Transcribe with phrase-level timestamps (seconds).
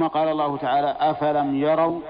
[0.00, 2.00] ثم قال الله تعالى أفلم يروا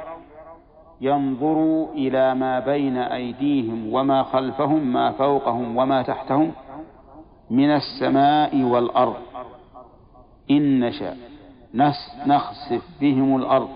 [1.00, 6.52] ينظروا إلى ما بين أيديهم وما خلفهم ما فوقهم وما تحتهم
[7.50, 9.16] من السماء والأرض.
[10.50, 11.16] إن نشأ
[12.26, 13.68] نخسف بهم الأرض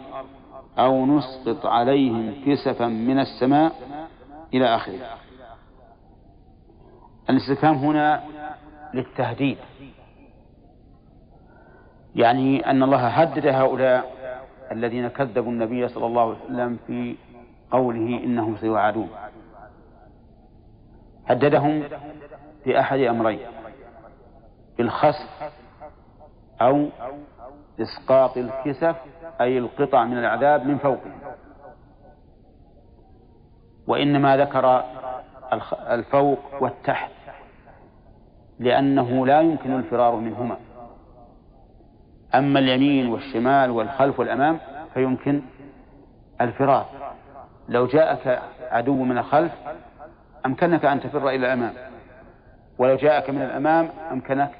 [0.78, 3.72] أو نسقط عليهم كسفا من السماء
[4.54, 4.98] إلى آخره.
[7.30, 8.22] الاستفهام هنا
[8.94, 9.58] للتهديد.
[12.14, 14.14] يعني أن الله هدد هؤلاء
[14.72, 17.16] الذين كذبوا النبي صلى الله عليه وسلم في
[17.70, 19.08] قوله إنهم سيوعدون.
[21.26, 21.82] هددهم
[22.66, 23.46] بأحد أمرين
[24.79, 25.53] بالخسف
[26.61, 26.89] أو
[27.80, 28.96] إسقاط الكسف
[29.40, 31.18] أي القطع من العذاب من فوقهم.
[33.86, 34.84] وإنما ذكر
[35.91, 37.11] الفوق والتحت
[38.58, 40.56] لأنه لا يمكن الفرار منهما.
[42.34, 44.58] أما اليمين والشمال والخلف والأمام
[44.94, 45.42] فيمكن
[46.41, 47.14] الفرار.
[47.69, 49.53] لو جاءك عدو من الخلف
[50.47, 51.72] أمكنك أن تفر إلى الأمام.
[52.78, 54.50] ولو جاءك من الأمام أمكنك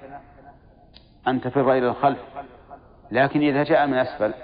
[1.29, 2.19] أن تفر إلى الخلف.
[3.11, 4.35] لكن إذا جاء من أسفل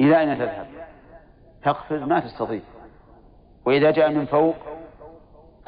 [0.00, 0.66] إلى أين تذهب؟
[1.62, 2.60] تقفز ما تستطيع.
[3.64, 4.56] وإذا جاء من فوق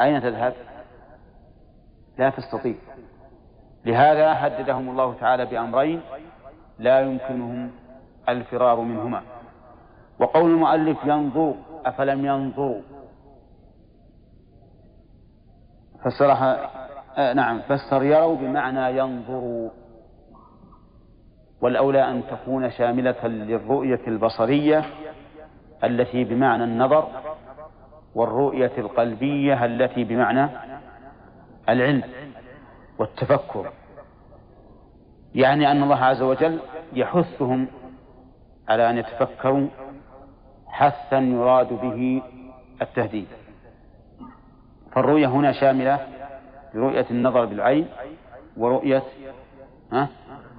[0.01, 0.55] أين تذهب؟
[2.19, 2.75] لا تستطيع.
[3.87, 6.01] لهذا هددهم الله تعالى بأمرين
[6.79, 7.71] لا يمكنهم
[8.29, 9.23] الفرار منهما.
[10.19, 11.55] وقول المؤلف ينظر
[11.87, 12.81] أفلم ينظروا
[16.05, 16.71] فسرها
[17.17, 19.71] آه نعم فسر يروا بمعنى ينظروا
[21.61, 24.85] والأولى أن تكون شاملة للرؤية البصرية
[25.85, 27.09] التي بمعنى النظر
[28.15, 30.48] والرؤية القلبية التي بمعنى
[31.69, 32.03] العلم.
[32.98, 33.70] والتفكر.
[35.34, 36.61] يعني أن الله عز وجل
[36.92, 37.69] يحثهم
[38.69, 39.69] على أن يتفكروا
[40.67, 42.23] حثا يراد به
[42.83, 43.27] التهديد.
[44.92, 46.07] فالرؤية هنا شاملة
[46.74, 47.89] لرؤية النظر بالعين
[48.57, 49.02] ورؤية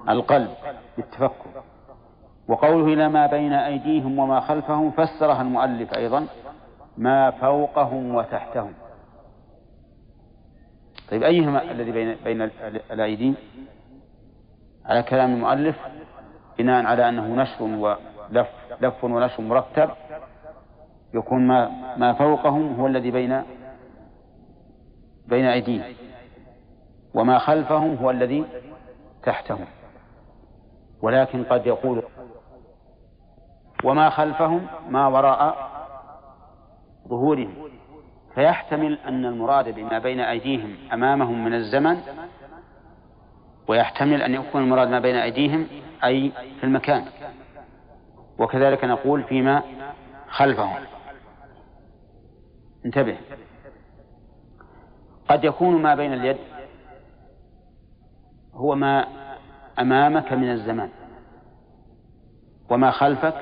[0.08, 0.50] القلب
[0.96, 1.50] بالتفكر
[2.48, 6.26] وقوله إلى ما بين أيديهم وما خلفهم فسرها المؤلف أيضا
[6.98, 8.72] ما فوقهم وتحتهم.
[11.10, 12.42] طيب أيهما الذي بين بين
[12.90, 13.34] الأيدي
[14.84, 15.76] على كلام المؤلف
[16.58, 18.48] بناء على أنه نشر ولف
[18.80, 19.90] لف ونشر مرتب
[21.14, 23.42] يكون ما ما فوقهم هو الذي بين
[25.26, 25.94] بين أيديهم
[27.14, 28.44] وما خلفهم هو الذي
[29.22, 29.66] تحتهم.
[31.02, 32.02] ولكن قد يقول
[33.84, 35.56] وما خلفهم ما وراء
[37.08, 37.65] ظهورهم.
[38.36, 42.00] فيحتمل أن المراد بما بين أيديهم أمامهم من الزمن
[43.68, 45.66] ويحتمل أن يكون المراد ما بين أيديهم
[46.04, 47.04] أي في المكان.
[48.38, 49.62] وكذلك نقول فيما
[50.28, 50.74] خلفهم.
[52.86, 53.16] انتبه.
[55.28, 56.36] قد يكون ما بين اليد
[58.54, 59.06] هو ما
[59.78, 60.90] أمامك من الزمان
[62.70, 63.34] وما خلفك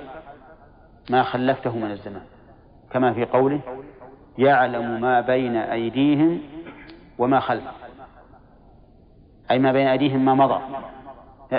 [1.11, 2.23] ما خلفته من الزمان
[2.91, 3.61] كما في قوله
[4.39, 6.41] يعلم ما بين أيديهم
[7.19, 7.85] وما خلفهم
[9.51, 10.61] أي ما بين أيديهم ما مضى.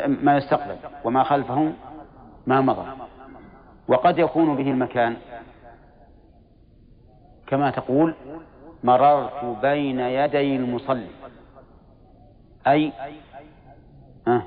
[0.08, 0.76] ما يستقبل.
[1.04, 1.74] وما خلفهم
[2.48, 2.86] ما مضى.
[3.88, 5.16] وقد يكون به المكان.
[7.48, 8.14] كما تقول
[8.84, 11.08] مررت بين يدي المصلي.
[12.68, 12.92] أي
[14.28, 14.42] أه.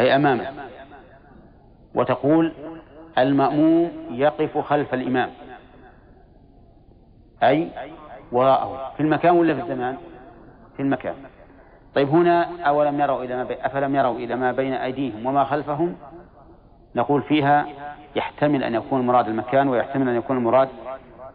[0.00, 0.46] أي أمامه.
[1.94, 2.52] وتقول
[3.18, 5.30] المأموم يقف خلف الإمام.
[7.42, 7.68] أي
[8.32, 8.92] وراءه.
[8.96, 9.96] في المكان ولا في الزمان؟
[10.76, 11.14] في المكان.
[11.94, 13.54] طيب هنا أولم يروا إلى ما بي...
[13.54, 15.96] أفلم يروا إلى ما بين أيديهم وما خلفهم؟
[16.94, 17.66] نقول فيها
[18.16, 20.68] يحتمل أن يكون المراد المكان ويحتمل أن يكون المراد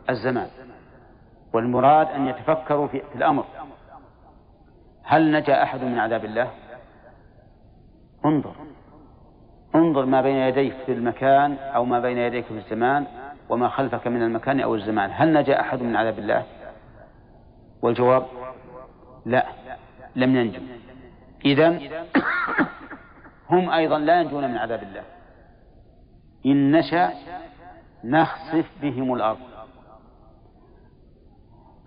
[0.09, 0.47] الزمان.
[1.53, 3.45] والمراد أن يتفكروا في, الأمر.
[5.03, 6.47] هل نجا أحد من عذاب الله؟
[8.25, 8.55] انظر.
[9.75, 13.05] انظر ما بين يديك في المكان أو ما بين يديك في الزمان.
[13.49, 15.09] وما خلفك من المكان أو الزمان.
[15.13, 16.43] هل نجا أحد من عذاب الله؟
[17.81, 18.25] والجواب
[19.25, 19.45] لا
[20.15, 20.61] لم ينجو.
[21.45, 21.79] إذا
[23.51, 25.03] هم أيضا لا ينجون من عذاب الله.
[26.45, 27.13] إن نشأ
[28.03, 29.39] نخسف بهم الأرض.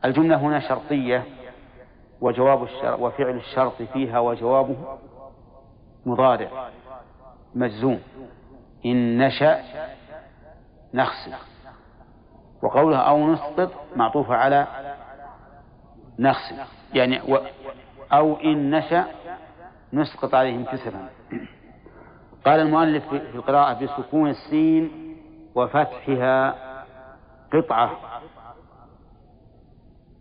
[0.05, 1.25] الجملة هنا شرطية
[2.21, 4.99] وجواب الشرط وفعل الشرط فيها وجوابه
[6.07, 6.71] مضارع
[7.55, 8.01] مجزوم.
[8.87, 9.63] إن نشأ
[10.95, 11.49] نخسف
[12.63, 14.67] وقولها أو نسقط معطوفة على
[16.19, 17.39] نخسف يعني و
[18.13, 19.07] أو إن نشأ
[19.93, 21.09] نسقط عليهم كسفا
[22.47, 25.17] قال المؤلف في القراءة بسكون السين
[25.55, 26.55] وفتحها
[27.53, 27.97] قطعة.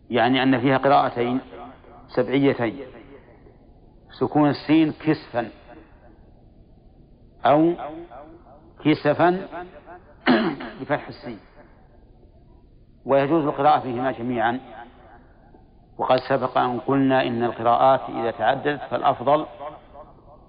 [0.10, 1.40] يعني أن فيها قراءتين
[2.08, 2.80] سبعيتين.
[4.20, 5.50] سكون السين كسفا.
[7.46, 7.74] أو
[8.86, 9.48] كسفا
[10.82, 11.40] بفتح السين.
[13.06, 14.60] ويجوز القراءة فيهما جميعا.
[15.98, 19.46] وقد سبق أن قلنا إن القراءات إذا تعددت فالأفضل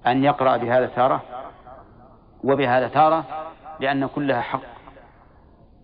[0.07, 1.23] أن يقرأ بهذا تارة
[2.45, 3.25] وبهذا تارة
[3.81, 4.63] لأن كلها حق.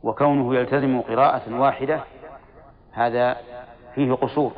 [0.02, 2.00] وكونه يلتزم قراءة واحدة
[2.92, 3.36] هذا
[3.94, 4.52] فيه قصور.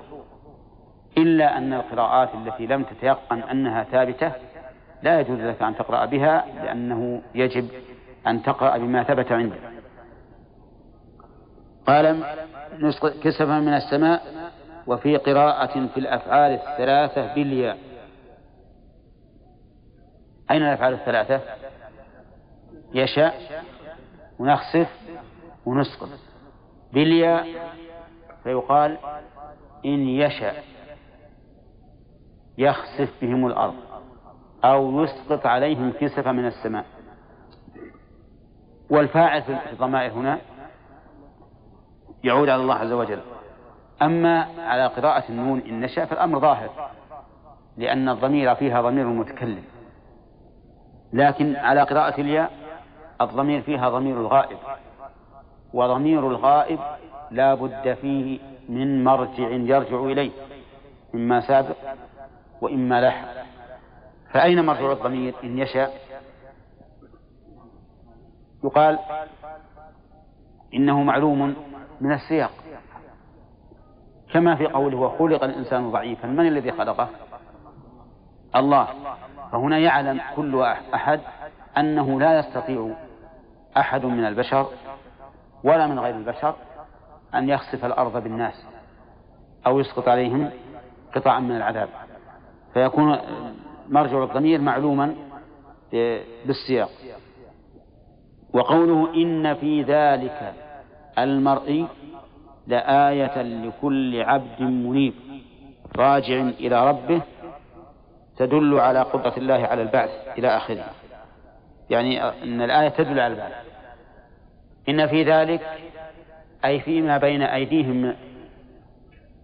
[1.18, 4.32] إلا أن القراءات التي لم تتيقن أنها ثابتة
[5.02, 7.68] لا يجوز لك أن تقرأ بها لأنه يجب
[8.26, 9.60] أن تقرأ بما ثبت عندك.
[11.86, 12.24] قال
[13.22, 14.22] كسفا من السماء
[14.86, 17.78] وفي قراءة في الأفعال الثلاثة بالياء.
[20.50, 21.40] أين الأفعال الثلاثة؟
[22.94, 23.62] يشاء
[24.38, 24.88] ونخسف
[25.66, 26.08] ونسقط
[26.92, 27.46] بالياء
[28.44, 28.98] فيقال
[29.84, 30.64] إن يشاء
[32.58, 33.74] يخسف بهم الأرض
[34.64, 36.84] أو يسقط عليهم كسفا من السماء.
[38.90, 40.38] والفاعل في الضمائر هنا
[42.24, 43.20] يعود على الله عز وجل.
[44.02, 46.70] أما على قراءة النون إن نشأ فالأمر ظاهر
[47.76, 49.64] لأن الضمير فيها ضمير المتكلم
[51.12, 52.52] لكن على قراءة الياء
[53.20, 54.58] الضمير فيها ضمير الغائب.
[55.72, 56.78] وضمير الغائب
[57.30, 60.30] لا بد فيه من مرجع يرجع إليه
[61.14, 61.76] إما سابق
[62.60, 63.28] وإما لاحق.
[64.32, 66.05] فأين مرجع الضمير إن يشاء
[68.66, 68.98] يقال
[70.74, 71.54] إنه معلوم
[72.00, 72.50] من السياق.
[74.32, 77.08] كما في قوله وخلق الإنسان ضعيفا من الذي خلقه؟
[78.56, 78.88] الله.
[79.52, 80.62] فهنا يعلم كل
[80.94, 81.20] أحد
[81.78, 82.94] أنه لا يستطيع
[83.76, 84.66] أحد من البشر
[85.64, 86.54] ولا من غير البشر
[87.34, 88.66] أن يخسف الأرض بالناس
[89.66, 90.50] أو يسقط عليهم
[91.14, 91.88] قطعا من العذاب.
[92.74, 93.18] فيكون
[93.88, 95.14] مرجع الضمير معلوما
[96.46, 96.90] بالسياق.
[98.56, 100.54] وقوله إن في ذلك
[101.18, 101.86] المرء
[102.66, 105.14] لآية لكل عبد منيب.
[105.96, 107.22] راجع إلى ربه
[108.36, 110.84] تدل على قدرة الله على البعث إلى آخره.
[111.90, 113.52] يعني أن الآية تدل على البعث.
[114.88, 115.60] إن في ذلك
[116.64, 118.14] أي فيما بين أيديهم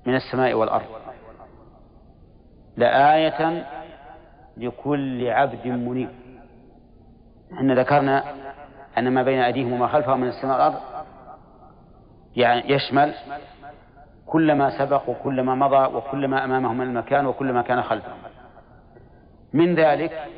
[0.07, 0.89] من السماء والأرض.
[2.77, 3.67] لآية
[4.57, 6.09] لكل عبد منيب.
[7.53, 8.25] إحنا ذكرنا
[8.99, 10.81] أن ما بين أيديهم وما خلفهم من السماء والأرض
[12.37, 13.15] يعني يشمل
[14.27, 18.19] كل ما سبق وكل ما مضى وكل ما أمامهم من المكان وكل ما كان خلفهم.
[19.53, 20.29] من ذلك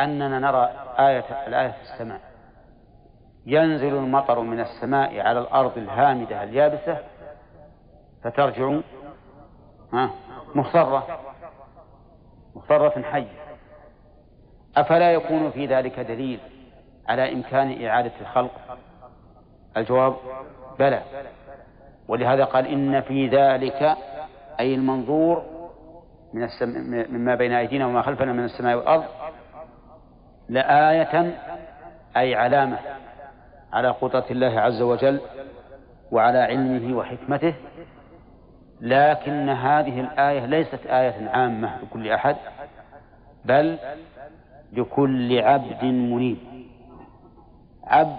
[0.00, 2.20] أننا نرى آية الآية في السماء.
[3.46, 6.98] ينزل المطر من السماء على الأرض الهامدة اليابسة
[8.24, 8.78] فترجع
[10.54, 11.06] مخضرة
[12.56, 13.46] مخضرة حية.
[14.76, 16.40] أفلا يكون في ذلك دليل؟
[17.08, 18.50] على إمكان إعادة الخلق؟
[19.76, 20.16] الجواب
[20.78, 21.02] بلى.
[22.08, 23.96] ولهذا قال إن في ذلك
[24.60, 25.44] أي المنظور
[26.34, 26.68] من السم...
[27.10, 29.04] مما بين أيدينا وما خلفنا من السماء والأرض
[30.48, 31.34] لآية
[32.16, 32.78] أي علامة
[33.72, 35.20] على قدرة الله عز وجل
[36.12, 37.54] وعلى علمه وحكمته.
[38.80, 42.36] لكن هذه الآية ليست آية عامة لكل أحد
[43.44, 43.78] بل
[44.72, 46.55] لكل عبد منيب.
[47.86, 48.16] عبد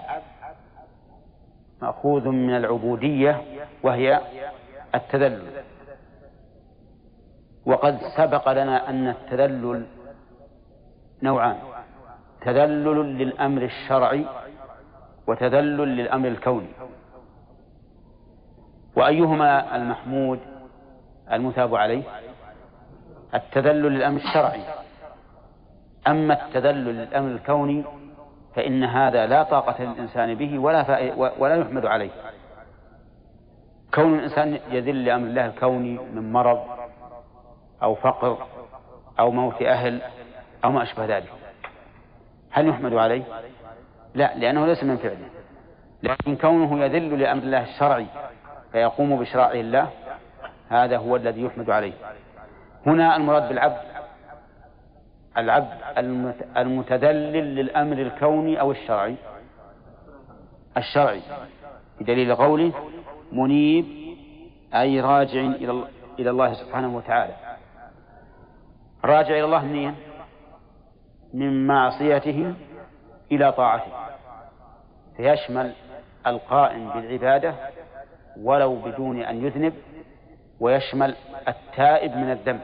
[1.82, 3.42] مأخوذ من العبودية
[3.82, 4.20] وهي
[4.94, 5.62] التذلل.
[7.66, 9.86] وقد سبق لنا أن التذلل
[11.22, 11.56] نوعان
[12.40, 14.24] تذلل للأمر الشرعي
[15.26, 16.68] وتذلل للأمر الكوني.
[18.96, 20.40] وأيهما المحمود
[21.32, 22.02] المثاب عليه؟
[23.34, 24.62] التذلل للأمر الشرعي.
[26.08, 27.84] أما التذلل للأمر الكوني
[28.58, 30.84] فإن هذا لا طاقة للإنسان به ولا
[31.38, 32.10] ولا يحمد عليه.
[33.94, 36.64] كون الإنسان يذل لأمر الله الكوني من مرض
[37.82, 38.38] أو فقر
[39.18, 40.00] أو موت أهل
[40.64, 41.32] أو ما أشبه ذلك.
[42.50, 43.22] هل يحمد عليه؟
[44.14, 45.28] لا لأنه ليس من فعله.
[46.02, 48.06] لكن كونه يذل لأمر الله الشرعي
[48.72, 49.88] فيقوم بشرائع الله
[50.68, 51.92] هذا هو الذي يحمد عليه.
[52.86, 53.80] هنا المراد بالعبد
[55.38, 55.78] العبد
[56.56, 59.16] المتذلل للأمر الكوني أو الشرعي.
[60.76, 61.22] الشرعي
[62.00, 62.72] بدليل قوله
[63.32, 63.86] منيب
[64.74, 65.84] أي راجع إلى
[66.18, 67.34] إلى الله سبحانه وتعالى.
[69.04, 69.94] راجع إلى الله منين؟
[71.34, 72.54] من معصيته
[73.32, 73.92] إلى طاعته.
[75.16, 75.72] فيشمل
[76.26, 77.54] القائم بالعبادة
[78.40, 79.74] ولو بدون أن يذنب
[80.60, 81.16] ويشمل
[81.48, 82.60] التائب من الذنب.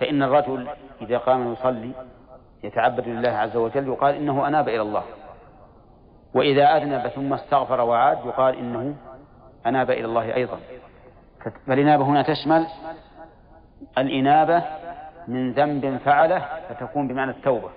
[0.00, 0.68] فإن الرجل
[1.00, 1.92] إذا قام يصلي
[2.64, 5.02] يتعبد لله عز وجل يقال إنه أناب إلى الله.
[6.34, 8.96] وإذا أذنب ثم استغفر وعاد يقال إنه
[9.66, 10.58] أناب إلى الله أيضا.
[11.66, 12.66] فالإنابة هنا تشمل
[13.98, 14.62] الإنابة
[15.28, 17.68] من ذنب فعله فتكون بمعنى التوبة.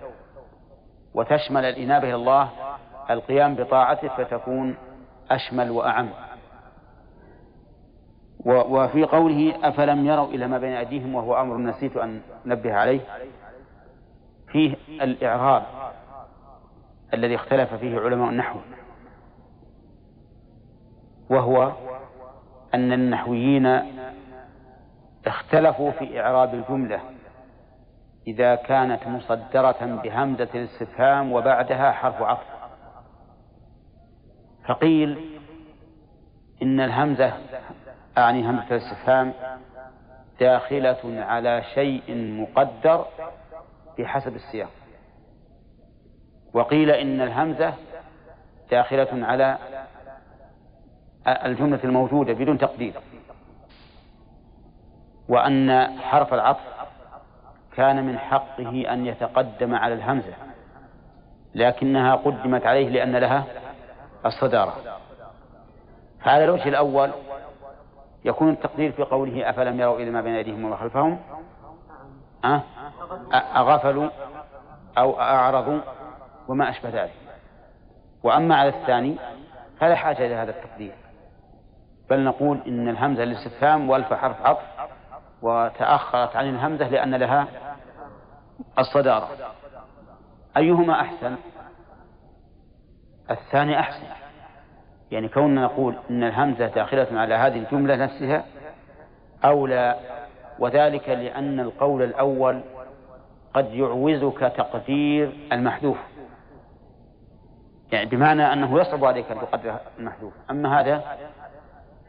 [1.13, 2.50] وتشمل الإنابة إلى الله
[3.10, 4.77] القيام بطاعته فتكون
[5.32, 6.10] أشمل وأعم.
[8.46, 13.02] وفي قوله أفلم يروا إلى ما بين أيديهم وهو أمر نسيت أن نبه عليه.
[14.48, 15.64] فيه الإعراب
[17.14, 18.60] الذي اختلف فيه علماء النحو
[21.30, 21.72] وهو
[22.74, 23.82] أن النحويين
[25.28, 27.00] اختلفوا في إعراب الجملة
[28.28, 32.48] إذا كانت مصدرة بهمزة الاستفهام وبعدها حرف عطف.
[34.68, 35.18] فقيل
[36.62, 37.34] إن الهمزة
[38.17, 39.34] أعني همزة الاستفهام
[40.39, 43.05] داخلة على شيء مقدر
[44.00, 44.70] بحسب السياق.
[46.53, 47.74] وقيل إن الهمزة
[48.72, 49.58] داخلة على
[51.27, 52.93] الجملة الموجودة بدون تقدير.
[55.29, 56.74] وأن حرف العطف
[57.75, 60.34] كان من حقه أن يتقدم على الهمزة
[61.55, 63.46] لكنها قدمت عليه لأن لها
[64.25, 64.74] الصدارة.
[66.22, 67.12] فعلى الوجه الأول
[68.25, 71.20] يكون التقدير في قوله أفلم يروا إلى ما بين أيديهم وما خلفهم؟
[72.46, 72.62] أه؟
[73.34, 74.10] أغفلوا
[74.98, 75.80] أو أعرضوا
[76.48, 77.13] وما أشبه ذلك.
[78.24, 79.15] وأما على الثاني
[79.80, 80.96] فلا حاجة إلى هذا التقدير.
[82.10, 84.63] بل نقول إن الهمزة للاستفهام وألف حرف عطف
[85.42, 87.48] وتأخرت عن الهمزة لأن لها
[88.80, 89.30] الصدارة.
[90.58, 91.36] أيهما أحسن؟
[93.32, 94.23] الثاني أحسن.
[95.13, 98.43] يعني كوننا نقول إن الهمزة داخلة على هذه الجملة نفسها
[99.46, 99.96] أولى
[100.60, 102.62] وذلك لأن القول الأول
[103.53, 105.98] قد يعوزك تقدير المحذوف.
[107.91, 110.34] يعني بمعنى أنه يصعب عليك أن تقدر المحذوف.
[110.51, 111.03] أما هذا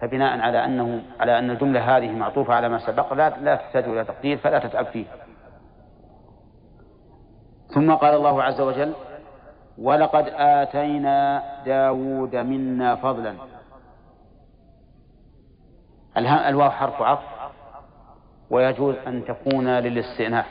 [0.01, 4.05] فبناء على أنه على أن الجملة هذه معطوفة على ما سبق لا لا تحتاج إلى
[4.05, 5.05] تقدير فلا تتعب فيه.
[7.75, 8.93] ثم قال الله عز وجل
[9.79, 13.37] ولقد آتينا داود منا فضلا.
[16.49, 17.53] الواو حرف عطف.
[18.51, 20.47] ويجوز أن تكون للاستئناف.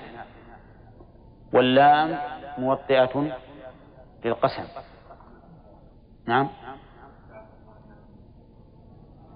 [1.54, 2.18] واللام
[2.58, 3.38] موطئة
[4.26, 4.64] للقسم.
[6.28, 6.50] نعم.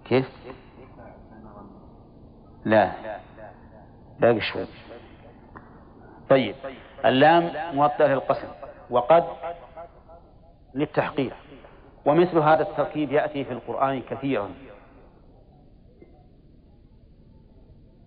[0.05, 0.29] كيف؟
[2.65, 2.91] لا.
[4.19, 4.65] باقي شوي
[6.29, 6.55] طيب.
[7.05, 8.47] اللام موطئة للقسم.
[8.89, 9.23] وقد
[10.77, 11.33] للتحقيق.
[12.05, 14.49] ومثل هذا التركيب يأتي في القرآن كثيرا.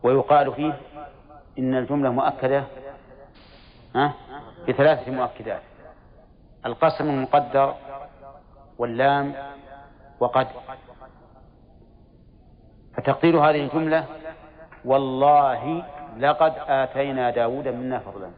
[0.02, 0.76] ويقال فيه
[1.58, 2.64] إن الجملة مؤكدة
[4.68, 5.62] بثلاثة مؤكدات.
[6.66, 7.74] القسم المقدر
[8.78, 9.34] واللام
[10.20, 10.46] وقد.
[12.96, 14.06] فتقدير هذه الجملة
[14.84, 15.84] والله
[16.18, 18.30] لقد آتينا داود منا فضلا.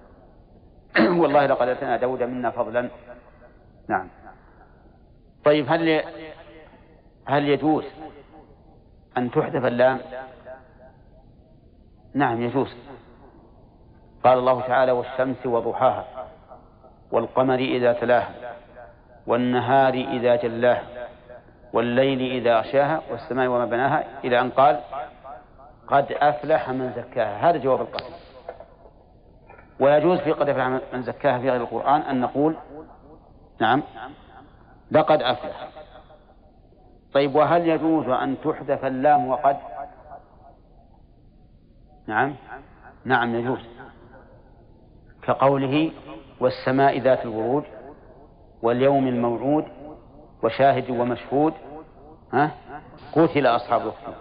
[1.20, 2.90] والله لقد آتينا داود منا فضلا.
[3.88, 4.08] نعم.
[5.44, 6.02] طيب هل
[7.26, 7.84] هل يجوز
[9.16, 10.00] أن تحذف اللام؟
[12.14, 12.76] نعم يجوز.
[14.24, 16.04] قال الله تعالى والشمس وضحاها
[17.12, 18.54] والقمر إذا تلاها
[19.26, 20.82] والنهار إذا جلاها
[21.72, 24.80] والليل إذا غشاها والسماء وما بناها إلى أن قال
[25.86, 27.50] قد أفلح من زكاها.
[27.50, 28.12] هذا جواب القسم
[29.80, 32.56] ويجوز في قد أفلح من زكاها في غير القرآن أن نقول
[33.60, 33.82] نعم.
[34.92, 35.68] لقد أفلح.
[37.12, 39.56] طيب وهل يجوز أن تحذف اللام وقد؟
[42.06, 42.34] نعم.
[43.04, 43.60] نعم يجوز.
[45.22, 45.92] كقوله
[46.40, 47.64] والسماء ذات الورود
[48.62, 49.64] واليوم الموعود
[50.42, 51.54] وشاهد ومشهود.
[52.32, 52.50] ها؟
[53.12, 54.14] قتل أصحاب الأخدود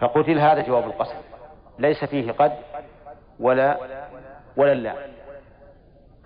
[0.00, 1.16] فقتل هذا جواب القسم
[1.78, 2.52] ليس فيه قد
[3.40, 3.78] ولا
[4.56, 5.15] ولا لا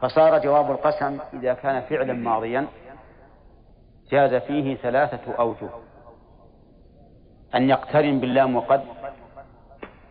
[0.01, 2.67] فصار جواب القسم إذا كان فعلا ماضيا
[4.11, 5.69] جاز فيه ثلاثة أوجه.
[7.55, 8.85] أن يقترن باللام وقد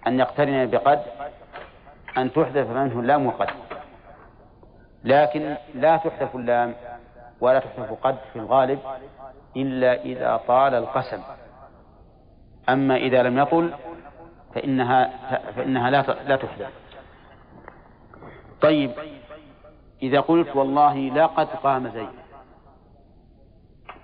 [0.08, 1.02] أن يقترن بقد
[2.18, 3.48] أن تحذف منه اللام وقد.
[5.04, 6.74] لكن لا تحذف اللام
[7.42, 8.80] ولا تحذف قد في الغالب
[9.56, 11.22] إلا إذا طال القسم.
[12.70, 13.74] أما إذا لم يطل
[14.56, 15.10] فإنها
[15.56, 16.70] فإنها لا لا تحذف.
[18.62, 18.92] طيب
[20.04, 22.10] إذا قلت والله لقد قام زيد.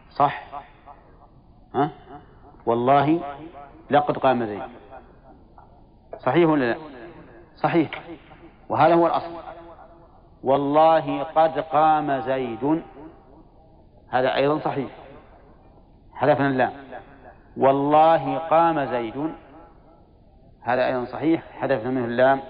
[0.09, 0.43] صح؟
[1.75, 1.89] ها؟
[2.65, 3.19] والله
[3.89, 4.61] لقد قام زيد.
[6.17, 6.77] صحيح ولا لا؟
[7.55, 7.89] صحيح.
[8.69, 9.31] وهذا هو الأصل.
[10.43, 12.83] والله قد قام زيد.
[14.09, 14.91] هذا أيضا صحيح.
[16.13, 16.73] حذفنا اللام
[17.57, 19.33] والله قام زيد.
[20.61, 21.43] هذا أيضا صحيح.
[21.51, 22.41] حذفنا منه اللام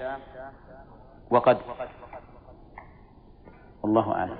[1.29, 1.57] وقد
[3.85, 4.37] والله أعلم.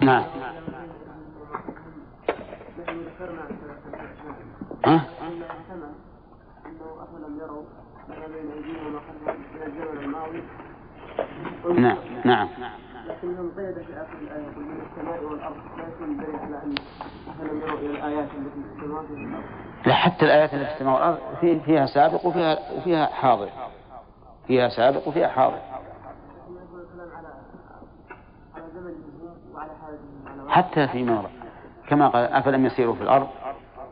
[0.00, 0.24] نعم.
[4.86, 5.04] ها؟
[11.74, 12.48] نعم نعم.
[13.06, 16.74] لكنهم قيد في اخر الايه يقول من السماء والارض لا يكون دليل على ان
[17.28, 19.44] افلم يروا إلى الآيات التي في السماء والأرض
[19.86, 21.18] لا حتى الايات التي في السماء والارض
[21.64, 23.48] فيها سابق وفيها وفيها حاضر.
[24.46, 25.58] فيها سابق وفيها حاضر.
[30.48, 31.30] حتى في مرة
[31.88, 33.28] كما قال أفلم يسيروا في الأرض؟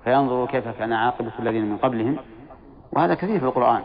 [0.05, 2.17] فينظروا كيف كان عاقبة الذين من قبلهم.
[2.93, 3.83] وهذا كثير في القرآن.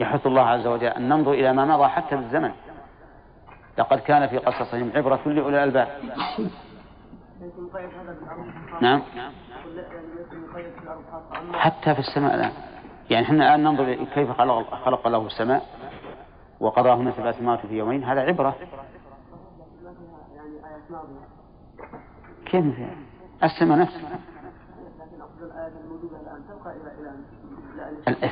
[0.00, 2.50] يحث الله عز وجل أن ننظر إلى ما مضى حتى بالزمن
[3.78, 5.88] لقد كان في قصصهم عبرة لأولي الألباب.
[8.80, 9.02] نعم.
[11.52, 12.52] حتى في السماء الآن.
[13.10, 14.30] يعني إحنا الآن ننظر كيف
[14.84, 15.62] خلق الله السماء.
[16.64, 18.54] وقضاهن سبع سماوات في يومين هذا عبرة.
[22.46, 22.64] كيف
[23.42, 24.18] السماء نفسها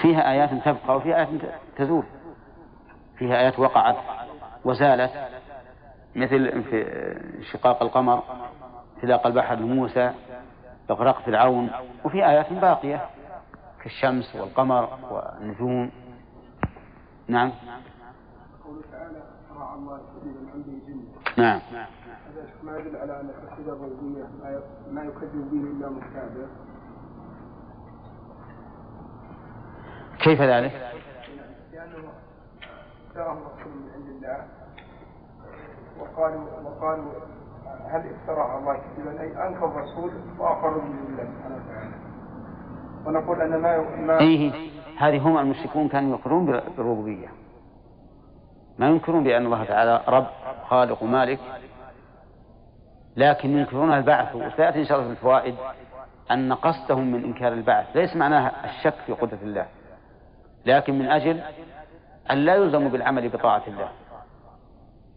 [0.03, 1.29] فيها آيات تبقى وفيها آيات
[1.77, 2.05] تزول.
[3.17, 3.97] فيها آيات وقعت
[4.65, 5.12] وزالت
[6.17, 6.85] مثل في
[7.53, 8.23] شقاق القمر
[8.97, 10.12] انطلاق البحر لموسى
[10.91, 11.71] إغراق فرعون
[12.05, 13.07] وفي آيات باقية
[13.83, 15.91] كالشمس والقمر والنجوم.
[17.29, 17.53] نعم.
[21.38, 21.61] نعم.
[21.73, 24.27] هذا ما يدل على أن التفسير الربوبيه
[24.90, 26.49] ما يكذب به إلا مستعبد.
[30.18, 30.73] كيف ذلك؟
[31.73, 32.09] لأنه
[33.09, 34.46] افتراه رسول من عند الله.
[36.01, 37.12] وقالوا وقالوا
[37.85, 41.94] هل افترى على الله كذبا أي انكر الرسول واقروا من الله سبحانه وتعالى.
[43.07, 44.53] ونقول أن ما ما إيه
[44.99, 47.29] هذه هم المشركون كانوا يقرون بالربوبية.
[48.78, 50.26] ما ينكرون بأن الله تعالى رب
[50.68, 51.38] خالق ومالك
[53.16, 54.35] لكن ينكرون البعث.
[54.35, 55.54] وسيأتي إن شاء الله في الفوائد
[56.30, 57.96] أن قصدهم من إنكار البعث.
[57.96, 59.66] ليس معناها الشك في قدرة الله
[60.66, 61.40] لكن من أجل
[62.30, 63.88] أن لا يلزموا بالعمل بطاعة الله.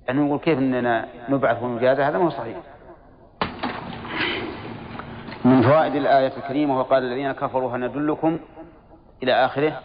[0.08, 2.58] يعني نقول كيف أننا نبعث ونجازى هذا ما هو صحيح.
[5.46, 8.40] من فوائد الآية الكريمة وقال الذين كفروا هل ندلكم
[9.24, 9.82] إلى آخره؟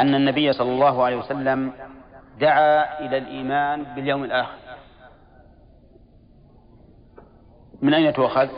[0.00, 1.72] أن النبي صلى الله عليه وسلم
[2.40, 4.58] دعا إلى الإيمان باليوم الآخر
[7.82, 8.48] من أين تؤخذ؟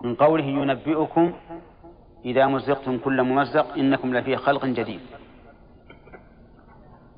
[0.00, 1.34] من قوله ينبئكم
[2.24, 5.00] إذا مزقتم كل ممزق إنكم لفي خلق جديد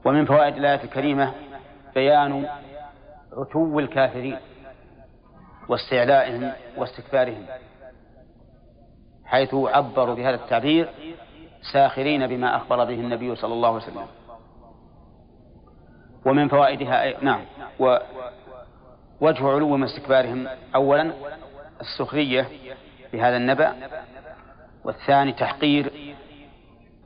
[0.04, 1.32] ومن فوائد الآية الكريمة
[1.94, 2.46] بيان
[3.32, 4.36] عتو الكافرين
[5.68, 7.46] واستعلائهم واستكبارهم
[9.24, 10.88] حيث عبروا بهذا التعبير
[11.72, 14.06] ساخرين بما أخبر به النبي صلى الله عليه وسلم.
[16.24, 17.40] ومن فوائدها نعم.
[17.78, 21.12] ووجه علو استكبارهم أولا
[21.80, 22.48] السخرية
[23.12, 23.74] بهذا النبأ
[24.84, 25.92] والثاني تحقير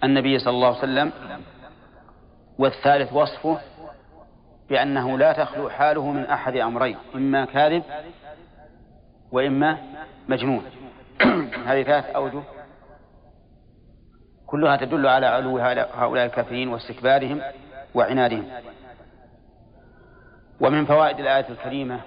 [0.04, 1.12] النبي صلى الله عليه وسلم
[2.58, 3.58] والثالث وصفه
[4.70, 7.82] بأنه لا تخلو حاله من أحد أمرين إما كاذب
[9.32, 9.78] وإما
[10.28, 10.64] مجنون.
[11.66, 12.42] هذه ثلاث أوجه
[14.46, 15.58] كلها تدل على علو
[15.94, 17.40] هؤلاء الكافرين واستكبارهم
[17.94, 18.44] وعنادهم.
[20.60, 22.00] ومن فوائد الآية الكريمة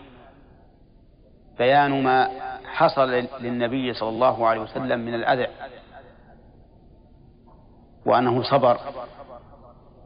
[1.57, 2.29] بيان ما
[2.65, 5.47] حصل للنبي صلى الله عليه وسلم من الأذى
[8.05, 8.77] وأنه صبر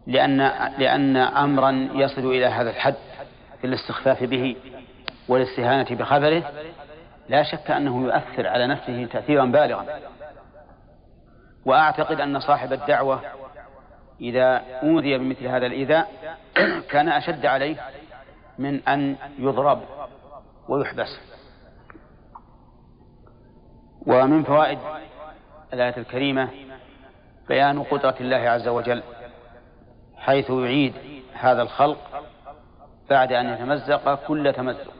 [0.07, 0.37] لأن
[0.77, 2.95] لأن أمرا يصل إلى هذا الحد
[3.61, 4.55] في الاستخفاف به
[5.27, 6.43] والاستهانة بخبره.
[7.29, 9.85] لا شك أنه يؤثر على نفسه تأثيرا بالغا.
[11.65, 13.21] وأعتقد أن صاحب الدعوة
[14.21, 16.11] إذا أوذي بمثل هذا الإيذاء
[16.91, 17.75] كان أشد عليه
[18.57, 19.81] من أن يضرب
[20.69, 21.19] ويحبس.
[24.07, 24.79] ومن فوائد
[25.73, 26.49] الآية الكريمة
[27.47, 29.03] بيان قدرة الله عز وجل
[30.17, 30.93] حيث يعيد
[31.33, 32.23] هذا الخلق
[33.09, 34.93] بعد أن يتمزق كل تمزق.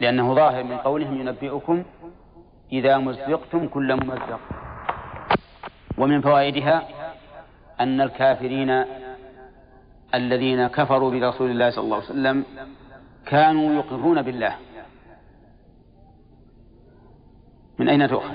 [0.00, 1.84] لأنه ظاهر من قولهم ينبئكم
[2.72, 4.40] إذا مزقتم كل ممزق.
[5.98, 6.82] ومن فوائدها
[7.80, 8.84] أن الكافرين
[10.14, 12.44] الذين كفروا برسول الله صلى الله عليه وسلم
[13.26, 14.56] كانوا يقرون بالله.
[17.78, 18.34] من أين تؤخذ؟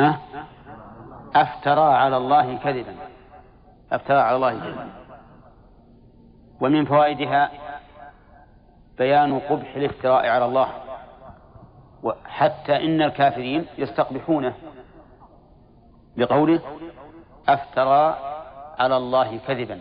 [0.00, 0.18] أه؟
[1.34, 2.94] أفترى على الله كذبا.
[3.92, 4.88] أفترى على الله كذبا.
[6.60, 7.50] ومن فوائدها
[8.98, 10.68] بيان قبح الافتراء على الله.
[12.24, 14.54] حتى إن الكافرين يستقبحونه
[16.16, 16.60] بقوله
[17.48, 18.18] أفترى
[18.78, 19.80] على الله كذبا.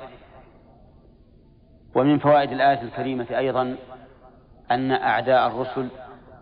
[1.95, 3.75] ومن فوائد الآية الكريمة أيضا
[4.71, 5.87] أن أعداء الرسل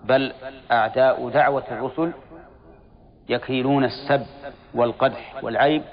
[0.03, 0.33] بل
[0.71, 2.11] أعداء دعوة الرسل
[3.29, 4.25] يكيلون السب
[4.73, 5.83] والقدح والعيب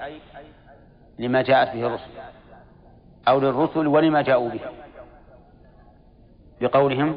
[1.19, 2.11] لما جاءت به الرسل
[3.27, 4.59] أو للرسل ولما جاءوا به.
[6.61, 7.15] بقولهم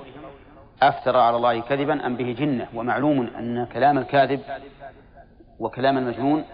[0.82, 2.68] أفترى على الله كذبا أم به جنة.
[2.74, 4.40] ومعلوم أن كلام الكاذب
[5.58, 6.44] وكلام المجنون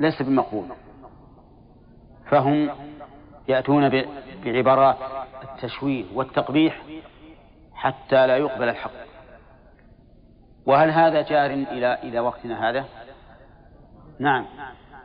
[0.00, 0.66] ليس بمقبول.
[2.30, 2.70] فهم
[3.48, 4.04] يأتون
[4.44, 4.96] بعبارات
[5.42, 6.82] التشويه والتقبيح
[7.74, 8.90] حتى لا يقبل الحق.
[10.66, 12.84] وهل هذا جار إلى إلى وقتنا هذا؟
[14.18, 14.46] نعم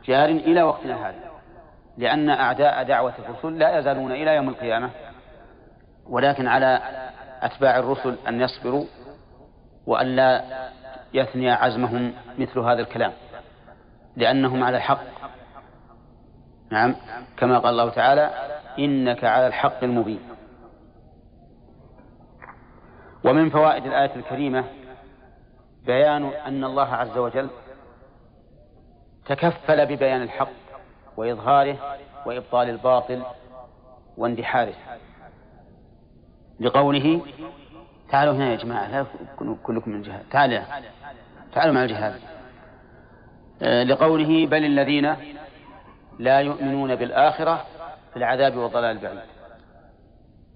[0.04, 1.30] جار إلى وقتنا هذا.
[1.98, 4.90] لأن أعداء دعوة الرسل لا يزالون إلى يوم القيامة
[6.06, 6.82] ولكن على
[7.42, 8.84] أتباع الرسل أن يصبروا
[9.86, 10.44] وألا
[11.14, 13.12] يثني عزمهم مثل هذا الكلام
[14.16, 15.04] لأنهم على الحق.
[16.70, 16.96] نعم
[17.36, 18.30] كما قال الله تعالى
[18.78, 20.20] إنك على الحق المبين.
[23.24, 24.64] ومن فوائد الآية الكريمة
[25.86, 27.50] بيان أن الله عز وجل
[29.26, 30.50] تكفل ببيان الحق
[31.16, 31.76] وإظهاره
[32.26, 33.22] وإبطال الباطل
[34.16, 34.74] واندحاره.
[36.60, 37.22] لقوله
[38.10, 39.06] تعالوا هنا يا جماعة لا
[39.62, 40.58] كلكم من الجهاد تعالوا
[41.52, 42.20] تعالوا مع الجهاد.
[43.62, 45.16] آه، لقوله بل الذين
[46.18, 47.66] لا يؤمنون بالآخرة
[48.10, 49.20] في العذاب والضلال البعيد.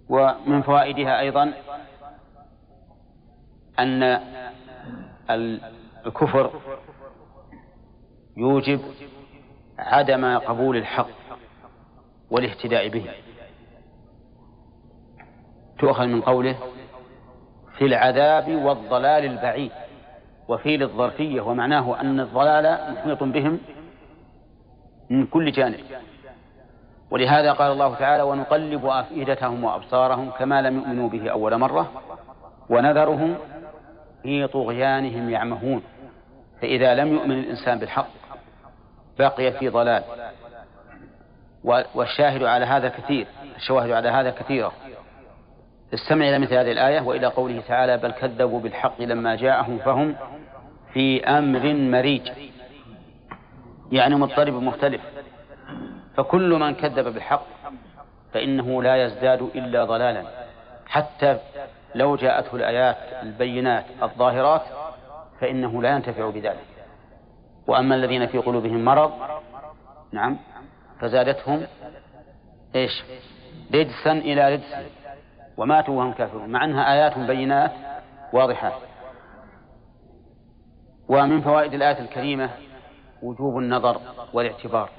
[0.09, 1.53] ومن فوائدها أيضا
[3.79, 4.21] أن
[6.07, 6.61] الكفر
[8.37, 8.81] يوجب
[9.79, 11.09] عدم قبول الحق
[12.31, 13.11] والاهتداء به.
[15.79, 16.57] تؤخذ من قوله
[17.79, 19.71] في العذاب والضلال البعيد
[20.49, 23.61] وفي للظرفية ومعناه أن الضلال محيط بهم
[25.11, 25.81] من كل جانب.
[27.11, 31.93] ولهذا قال الله تعالى ونقلب أفئدتهم وأبصارهم كما لم يؤمنوا به أول مرة
[32.71, 33.37] ونذرهم
[34.23, 35.83] في طغيانهم يعمهون.
[36.61, 38.09] فإذا لم يؤمن الإنسان بالحق
[39.19, 40.03] بقي في ضلال.
[41.95, 44.73] والشاهد على هذا كثير الشواهد على هذا كثيرة.
[45.95, 50.17] استمع إلى مثل هذه الآية وإلى قوله تعالى بل كذبوا بالحق لما جاءهم فهم
[50.93, 52.31] في أمر مريج.
[53.93, 55.01] يعني مضطرب مختلف.
[56.17, 57.47] فكل من كذب بالحق
[58.33, 60.25] فإنه لا يزداد إلا ضلالا.
[60.87, 61.39] حتى
[61.95, 64.63] لو جاءته الآيات البينات الظاهرات
[65.41, 66.75] فإنه لا ينتفع بذلك.
[67.67, 69.13] وأما الذين في قلوبهم مرض
[70.13, 70.37] نعم
[71.01, 71.67] فزادتهم
[72.75, 73.03] إيش؟
[73.75, 74.75] رجسا إلى رجس
[75.57, 77.73] وماتوا وهم كافرون مع أنها آيات بينات
[78.33, 78.73] واضحات
[81.09, 82.51] ومن فوائد الآية الكريمة
[83.23, 84.01] وجوب النظر
[84.33, 84.91] والاعتبار.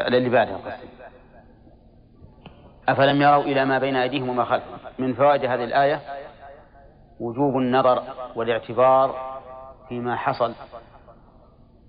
[0.00, 0.88] اللي بعدها قصدي.
[2.88, 4.78] أفلم يروا إلى ما بين أيديهم وما خلفهم.
[4.98, 6.00] من فوائد هذه الآية
[7.20, 8.02] وجوب النظر
[8.36, 9.38] والاعتبار
[9.88, 10.52] فيما حصل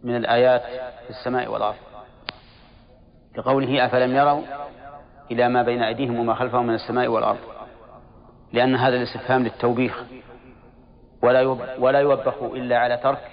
[0.04, 0.62] من الآيات
[1.04, 1.76] في السماء والأرض.
[3.38, 4.42] لقوله أفلم يروا
[5.32, 7.40] إلى ما بين أيديهم وما خلفهم من السماء والأرض.
[8.54, 10.04] لأن هذا الاستفهام للتوبيخ.
[11.22, 11.42] ولا
[11.80, 13.32] ولا يوبخ إلا على ترك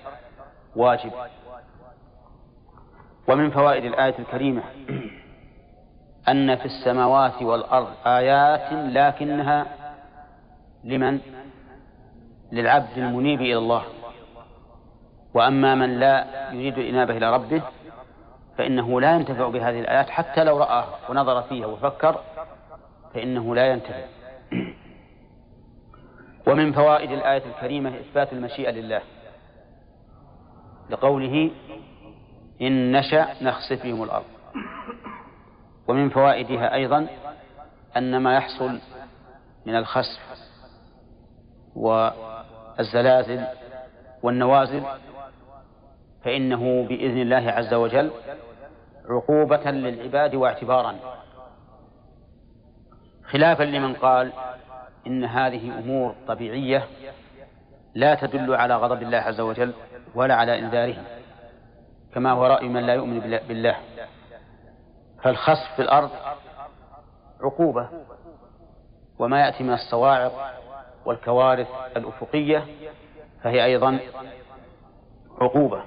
[0.76, 1.12] واجب.
[3.28, 4.62] ومن فوائد الآية الكريمة
[6.28, 9.66] أن في السماوات والأرض آيات لكنها
[10.84, 11.20] لمن؟
[12.52, 13.82] للعبد المنيب إلى الله.
[15.34, 17.62] وأما من لا يريد الإنابة إلى ربه
[18.58, 22.20] فإنه لا ينتفع بهذه الآيات حتى لو رآه ونظر فيها وفكر
[23.14, 24.04] فإنه لا ينتفع.
[26.46, 29.02] ومن فوائد الآية الكريمة إثبات المشيئة لله.
[30.90, 31.50] لقوله
[32.62, 34.24] إن نشأ نخسف بهم الأرض.
[35.88, 37.06] ومن فوائدها أيضا
[37.96, 38.78] أن ما يحصل
[39.66, 40.20] من الخسف
[41.76, 43.46] والزلازل
[44.22, 44.82] والنوازل
[46.24, 48.10] فإنه بإذن الله عز وجل
[49.08, 50.96] عقوبة للعباد واعتبارا.
[53.24, 54.32] خلافا لمن قال
[55.06, 56.84] إن هذه أمور طبيعية
[57.94, 59.72] لا تدل على غضب الله عز وجل
[60.14, 60.96] ولا على إنذاره
[62.14, 63.76] كما هو رأي من لا يؤمن بالله.
[65.22, 66.10] فالخسف في الأرض
[67.40, 67.88] عقوبة
[69.18, 70.32] وما يأتي من الصواعق
[71.04, 72.64] والكوارث الأفقية
[73.42, 73.98] فهي أيضا
[75.40, 75.82] عقوبة.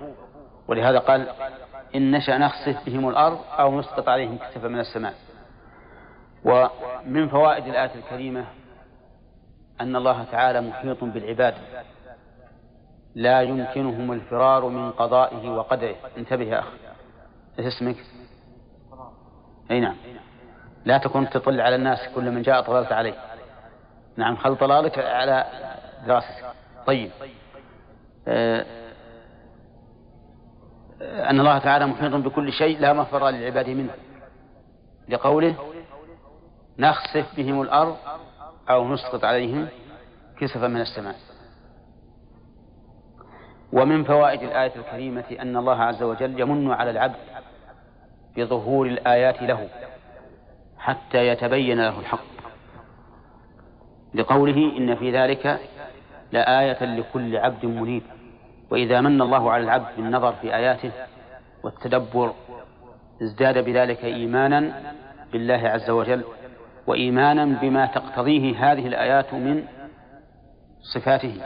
[0.67, 1.29] ولهذا قال
[1.95, 5.13] إن نشأ نخسف بهم الأرض أو نسقط عليهم كسفا من السماء.
[6.45, 8.45] ومن فوائد الآية الكريمة
[9.81, 11.53] أن الله تعالى محيط بالعباد.
[13.15, 15.95] لا يمكنهم الفرار من قضائه وقدره.
[16.17, 16.67] انتبه يا أخ
[17.59, 17.95] إيش اسمك؟
[19.71, 19.95] أي نعم.
[20.85, 23.13] لا تكون تطل على الناس كل من جاء طللت عليه.
[24.17, 25.45] نعم خل طلالك على
[26.07, 26.45] دراستك.
[26.87, 27.11] طيب.
[28.27, 28.65] آه
[31.01, 33.93] أن الله تعالى محيط بكل شيء لا مفر للعباد منه.
[35.09, 35.55] لقوله
[36.79, 37.97] نخسف بهم الأرض
[38.69, 39.67] أو نسقط عليهم
[40.39, 41.15] كسفا من السماء.
[43.73, 47.15] ومن فوائد الآية الكريمة أن الله عز وجل يمن على العبد
[48.37, 49.67] بظهور الآيات له
[50.77, 52.29] حتى يتبين له الحق.
[54.13, 55.59] لقوله إن في ذلك
[56.31, 58.03] لآية لكل عبد منيب.
[58.71, 60.91] وإذا من الله على العبد بالنظر في آياته
[61.63, 62.33] والتدبر
[63.23, 64.93] ازداد بذلك إيمانا
[65.31, 66.23] بالله عز وجل
[66.87, 69.63] وإيمانا بما تقتضيه هذه الآيات من
[70.93, 71.41] صفاته.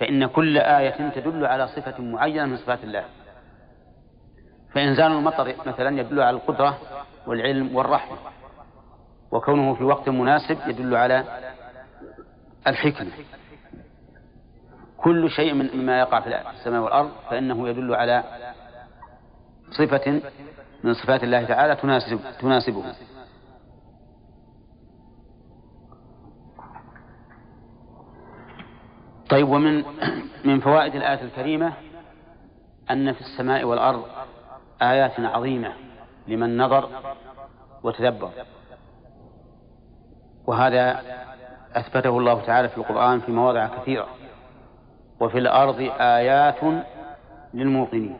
[0.00, 3.04] فإن كل آية تدل على صفة معينة من صفات الله.
[4.74, 6.78] فإنزال المطر مثلا يدل على القدرة
[7.26, 8.18] والعلم والرحمة.
[9.30, 11.24] وكونه في وقت مناسب يدل على
[12.66, 13.10] الحكمة.
[14.96, 18.24] كل شيء مما يقع في السماء والأرض فإنه يدل على
[19.70, 20.20] صفة
[20.84, 22.84] من صفات الله تعالى تناسب تناسبه.
[29.30, 29.84] طيب ومن
[30.48, 31.72] من فوائد الآية الكريمة
[32.90, 34.04] أن في السماء والأرض
[34.82, 35.72] آيات عظيمة
[36.28, 36.88] لمن نظر
[37.82, 38.30] وتدبر.
[40.46, 41.02] وهذا
[41.74, 44.06] أثبته الله تعالى في القرآن في مواضع كثيرة.
[45.20, 46.84] وفي الأرض آيات
[47.54, 48.18] للموقنين.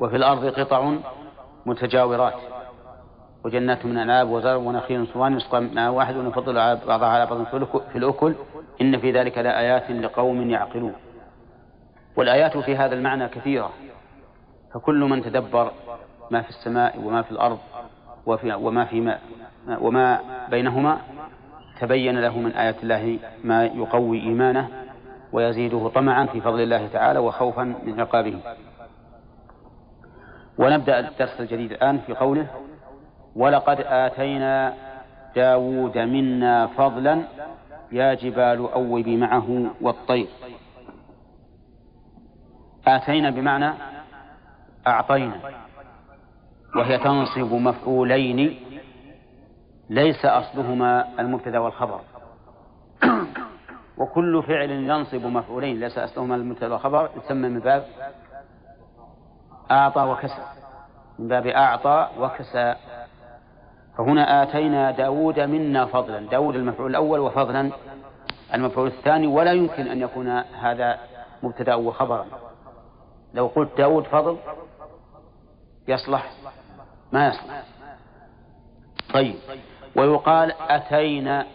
[0.00, 0.94] وفي الأرض قطع
[1.66, 2.34] متجاورات.
[3.44, 6.54] وجنات من أنعاب وزرع ونخيل صوان يسقى ماء واحد ونفضل
[6.86, 7.44] بعضها على بعض
[7.92, 8.34] في الأكل.
[8.80, 10.94] إن في ذلك لآيات لقوم يعقلون.
[12.16, 13.70] والآيات في هذا المعنى كثيرة.
[14.74, 15.72] فكل من تدبر
[16.30, 17.58] ما في السماء وما في الأرض
[18.26, 19.18] وفي وما في ما
[19.80, 20.98] وما بينهما
[21.80, 24.68] تبين له من آيات الله ما يقوي إيمانه
[25.32, 28.38] ويزيده طمعا في فضل الله تعالى وخوفا من عقابه.
[30.58, 32.46] ونبدأ الدرس الجديد الآن في قوله
[33.36, 34.74] ولقد آتينا
[35.36, 37.22] داود منا فضلا
[37.92, 40.28] يا جبال أوبي معه والطير.
[42.86, 43.74] آتينا بمعنى
[44.86, 45.40] أعطينا
[46.76, 48.60] وهي تنصب مفعولين
[49.90, 52.00] ليس أصلهما المبتدأ والخبر.
[53.98, 57.86] وكل فعل ينصب مفعولين ليس أصلهما المبتدأ والخبر يسمى من باب
[59.70, 60.44] أعطى وكسى
[61.18, 62.74] من باب أعطى وكسى.
[63.98, 66.20] فهنا آتينا داود منا فضلا.
[66.20, 67.70] داود المفعول الأول وفضلا
[68.54, 70.28] المفعول الثاني ولا يمكن أن يكون
[70.60, 70.98] هذا
[71.42, 72.26] مبتدأ وخبرا.
[73.34, 74.38] لو قلت داود فضل
[75.88, 76.30] يصلح.
[77.12, 77.62] ما يصلح.
[79.14, 79.34] طيب.
[79.96, 81.46] ويقال أتينا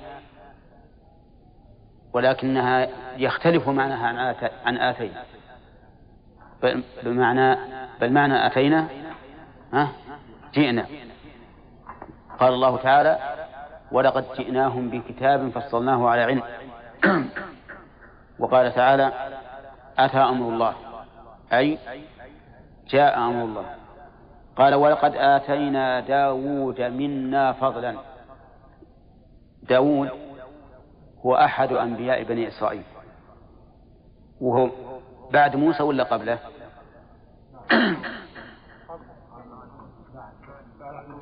[2.13, 5.23] ولكنها يختلف معناها عن آتينا.
[7.03, 7.57] بمعنى
[8.01, 8.87] بل معنى أتينا
[9.73, 9.91] ها؟
[10.53, 10.85] جئنا.
[12.39, 13.19] قال الله تعالى
[13.91, 16.43] ولقد جئناهم بكتاب فصلناه على علم.
[18.39, 19.11] وقال تعالى
[19.97, 20.73] أتى أمر الله؟
[21.53, 21.77] أي
[22.89, 23.65] جاء أمر الله.
[24.55, 27.95] قال ولقد آتينا داود منا فضلا.
[29.63, 30.09] داود
[31.25, 32.83] هو أحد أنبياء بني إسرائيل.
[34.41, 34.69] وهو
[35.31, 36.39] بعد موسى ولا قبله؟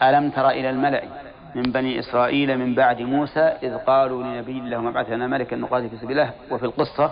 [0.04, 1.04] ألم تر إلى الملأ
[1.56, 5.98] من بني إسرائيل من بعد موسى إذ قالوا لنبي الله ابعث لنا ملكا نقاتل في
[5.98, 7.12] سبيل الله؟ وفي القصة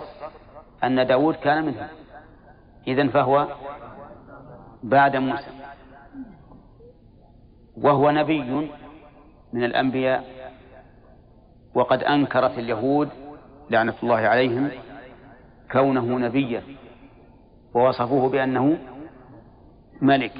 [0.84, 1.88] أن داود كان منهم.
[2.88, 3.46] إذن فهو
[4.82, 5.50] بعد موسى.
[7.76, 8.68] وهو نبي
[9.52, 10.24] من الأنبياء.
[11.74, 13.08] وقد أنكرت اليهود
[13.70, 14.70] لعنة الله عليهم
[15.72, 16.62] كونه نبيا.
[17.74, 18.78] ووصفوه بأنه
[20.02, 20.32] ملك.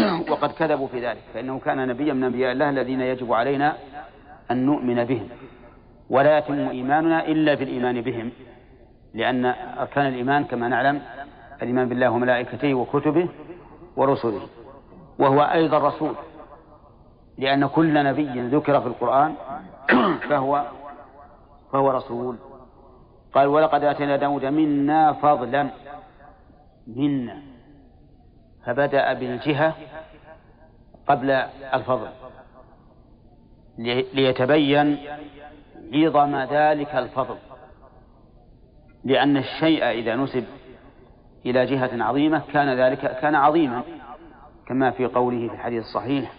[0.30, 3.76] وقد كذبوا في ذلك فإنه كان نبيا من أنبياء الله الذين يجب علينا
[4.50, 5.28] أن نؤمن بهم
[6.10, 8.30] ولا يتم إيماننا إلا بالإيمان بهم
[9.14, 9.44] لأن
[9.78, 11.02] أركان الإيمان كما نعلم
[11.62, 13.28] الإيمان بالله وملائكته وكتبه
[13.96, 14.40] ورسله
[15.18, 16.14] وهو أيضا رسول
[17.38, 19.34] لأن كل نبي ذكر في القرآن
[20.28, 20.64] فهو
[21.72, 22.36] فهو رسول.
[23.34, 25.68] قال ولقد آتينا داود منا فضلا
[26.86, 27.42] منا.
[28.66, 29.74] فبدأ بالجهة
[31.06, 31.30] قبل
[31.74, 32.08] الفضل
[34.14, 34.98] ليتبين
[35.94, 37.36] عظم ذلك الفضل
[39.04, 40.44] لأن الشيء إذا نسب
[41.46, 43.82] إلى جهة عظيمة كان ذلك كان عظيما
[44.66, 46.32] كما في قوله في الحديث الصحيح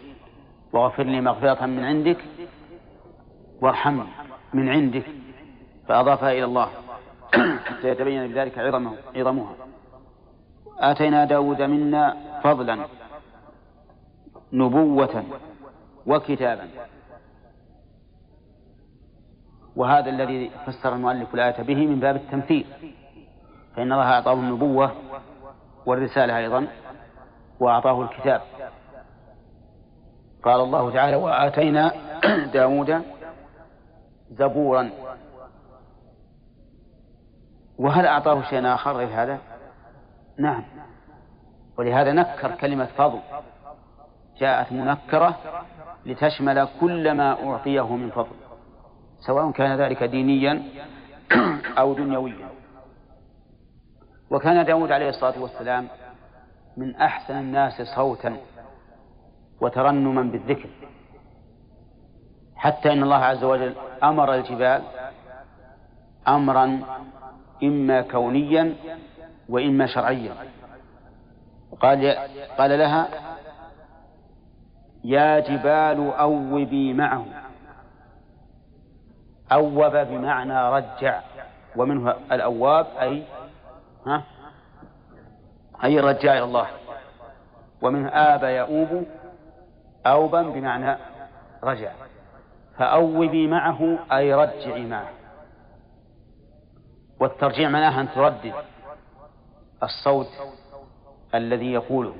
[0.73, 2.17] واغفر لي مغفرة من عندك
[3.61, 4.07] وارحمني
[4.53, 5.03] من عندك.
[5.87, 6.69] فأضافها إلى الله
[7.65, 9.53] حتى يتبين بذلك عظمه عظمها.
[10.79, 12.85] آتينا داود منا فضلا
[14.53, 15.23] نبوة
[16.05, 16.67] وكتابا.
[19.75, 22.65] وهذا الذي فسر المؤلف الآية به من باب التمثيل
[23.75, 24.91] فإن الله أعطاه النبوة
[25.85, 26.67] والرسالة أيضا
[27.59, 28.41] وأعطاه الكتاب.
[30.43, 31.91] قال الله تعالى وآتينا
[32.53, 33.01] داود
[34.31, 34.89] زبورا.
[37.77, 39.39] وهل أعطاه شيئا آخر غير هذا؟
[40.39, 40.63] نعم.
[41.77, 43.19] ولهذا نكر كلمة فضل.
[44.39, 45.37] جاءت منكرة
[46.05, 48.35] لتشمل كل ما أعطيه من فضل.
[49.19, 50.63] سواء كان ذلك دينيا
[51.77, 52.49] أو دنيويا.
[54.31, 55.87] وكان داود عليه الصلاة والسلام
[56.77, 58.37] من أحسن الناس صوتا
[59.61, 60.69] وترنما بالذكر.
[62.55, 63.73] حتى إن الله عز وجل
[64.03, 64.81] أمر الجبال
[66.27, 66.79] أمرا
[67.63, 68.75] إما كونيا
[69.49, 70.33] وإما شرعيا.
[71.81, 72.15] قال
[72.57, 73.07] قال لها
[75.03, 77.25] يا جبال أوبي معه.
[79.51, 81.21] أوب بمعنى رجع.
[81.75, 83.23] ومنه الأواب أي
[84.07, 84.23] ها؟
[85.83, 86.67] أي الرجاء إلى الله.
[87.81, 89.05] ومنه آب يؤوب
[90.05, 90.97] أوبا بمعنى
[91.63, 91.91] رجع.
[92.77, 95.09] فأوبي معه أي رجعي معه.
[97.19, 98.53] والترجيع معناها أن تردد.
[99.83, 100.27] الصوت
[101.35, 102.15] الذي يقوله.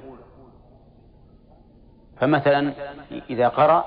[2.17, 2.73] فمثلا
[3.29, 3.85] إذا قرأ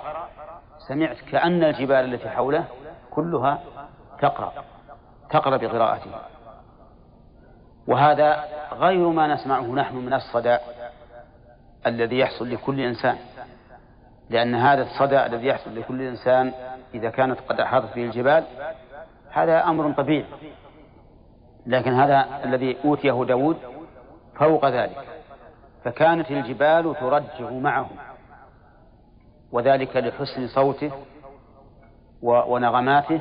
[0.88, 2.64] سمعت كأن الجبال التي حوله
[3.11, 3.62] كلها
[4.20, 4.52] تقرأ
[5.30, 6.11] تقرأ بقراءته.
[7.87, 10.59] وهذا غير ما نسمعه نحن من الصدى
[11.87, 13.16] الذي يحصل لكل إنسان.
[14.30, 16.52] لأن هذا الصدى الذي يحصل لكل إنسان
[16.94, 18.44] إذا كانت قد أحاطت به الجبال
[19.30, 20.26] هذا أمر طبيعي.
[21.66, 23.57] لكن هذا الذي أوتيه داود
[24.38, 24.96] فوق ذلك.
[25.85, 27.88] فكانت الجبال ترجع معه
[29.53, 30.90] وذلك لحسن صوته
[32.23, 33.20] ونغماته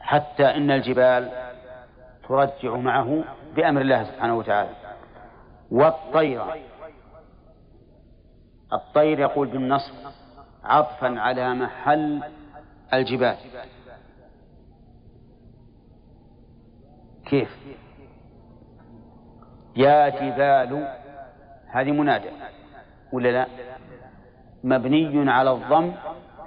[0.00, 1.30] حتى إن الجبال
[2.28, 3.24] ترجع معه
[3.56, 4.70] بأمر الله سبحانه وتعالى.
[5.70, 6.42] والطير
[8.72, 9.94] الطير يقول بالنصب
[10.64, 12.22] عطفا على محل
[12.94, 13.36] الجبال.
[17.26, 17.56] كيف؟
[19.76, 20.88] يا جبال
[21.68, 22.30] هذه منادى
[23.12, 23.46] ولا لا؟
[24.64, 25.92] مبني على الضم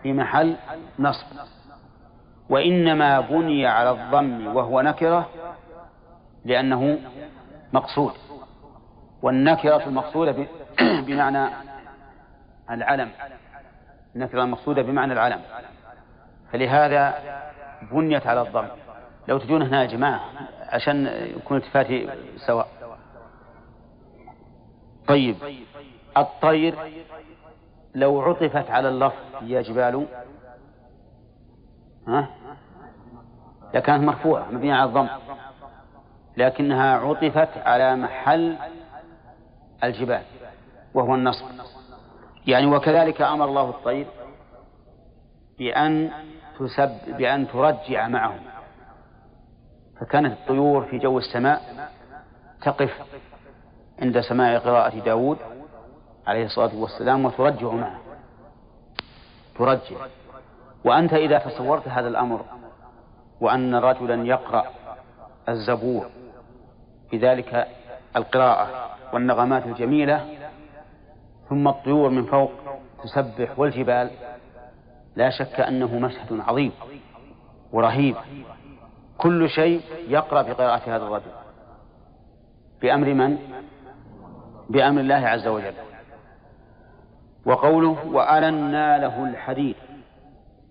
[0.04, 0.56] في محل
[1.00, 1.26] نصب.
[2.50, 5.30] وإنما بني على الضم وهو نكرة
[6.46, 6.98] لأنه
[7.74, 8.13] مقصود.
[9.22, 10.32] والنكرة المقصودة
[11.08, 11.50] بمعنى
[12.70, 13.12] العلم.
[14.15, 15.42] النكرة المقصودة بمعنى العلم.
[16.52, 17.15] فلهذا
[17.92, 18.68] بنيت على الضم.
[19.28, 20.22] لو تجون هنا يا جماعة
[20.70, 21.06] عشان
[21.38, 22.10] يكون التفاتي
[22.48, 22.68] سواء.
[25.08, 25.36] طيب
[26.18, 26.76] الطير
[27.96, 30.08] لو عطفت على اللفظ يا جبال
[32.08, 32.30] ها؟
[33.74, 35.08] لكانت مرفوعة مبنية على الضم.
[36.38, 38.58] لكنها عطفت على محل
[39.84, 40.24] الجبال
[40.94, 41.46] وهو النصب.
[42.48, 44.08] يعني وكذلك أمر الله الطير
[45.60, 46.12] بأن
[46.60, 48.40] تسب بأن ترجع معهم.
[50.00, 51.89] فكانت الطيور في جو السماء
[52.62, 52.91] تقف
[54.02, 55.37] عند سماع قراءة داود
[56.27, 58.00] عليه الصلاة والسلام وترجع معه.
[59.58, 60.06] ترجع.
[60.85, 62.45] وأنت إذا تصورت هذا الأمر
[63.41, 64.65] وأن رجلا يقرأ
[65.50, 66.06] الزبور
[67.12, 67.67] بذلك
[68.15, 70.25] القراءة والنغمات الجميلة
[71.50, 72.52] ثم الطيور من فوق
[73.04, 74.12] تسبح والجبال
[75.15, 76.71] لا شك أنه مشهد عظيم
[77.71, 78.15] ورهيب.
[79.20, 81.32] كل شيء يقرأ بقراءة هذا الرجل.
[82.82, 83.38] بأمر من؟
[84.70, 85.74] بأمر الله عز وجل.
[87.46, 89.76] وقوله وألنا له الحديد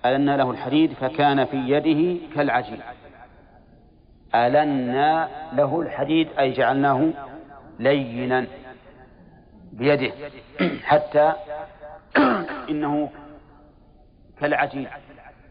[0.07, 2.81] ألنا له الحديد فكان في يده كالعجين.
[4.35, 7.11] ألنا له الحديد أي جعلناه
[7.79, 8.47] لينا
[9.73, 10.13] بيده
[10.85, 11.33] حتى
[12.71, 13.11] إنه
[14.41, 14.89] كالعجين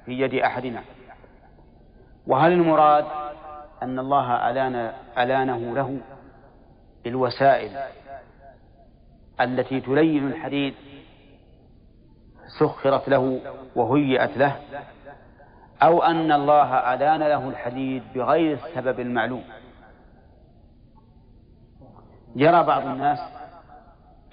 [0.06, 0.82] في يد أحدنا.
[2.28, 3.06] وهل المراد
[3.84, 6.00] أن الله ألان ألانه له
[7.04, 7.72] بالوسائل
[9.42, 10.74] التي تلين الحديد
[12.60, 13.40] سخرت له
[13.76, 14.56] وهيئت له
[15.84, 19.44] أو أن الله ألان له الحديد بغير السبب المعلوم؟
[22.36, 23.20] يرى بعض الناس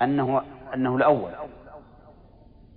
[0.03, 0.43] أنه
[0.75, 1.31] أنه الأول.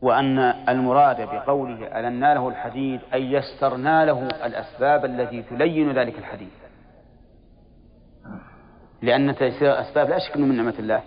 [0.02, 0.40] وأن
[0.70, 6.52] المراد بقوله ألنا له الحديد أي يسرنا له الأسباب التي تلين ذلك الحديد.
[9.02, 11.04] لأن تيسير الأسباب لا شك من نعمة الله.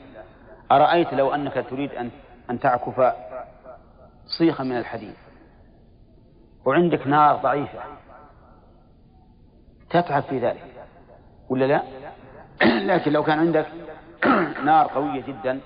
[0.73, 2.11] أرأيت لو أنك تريد أن
[2.51, 3.15] أن تعكف
[4.39, 5.15] صيخا من الحديد.
[6.65, 7.81] وعندك نار ضعيفة.
[9.91, 10.65] تتعب في ذلك.
[11.49, 11.83] ولا لا؟
[12.95, 13.67] لكن لو كان عندك
[14.65, 15.61] نار قوية جدا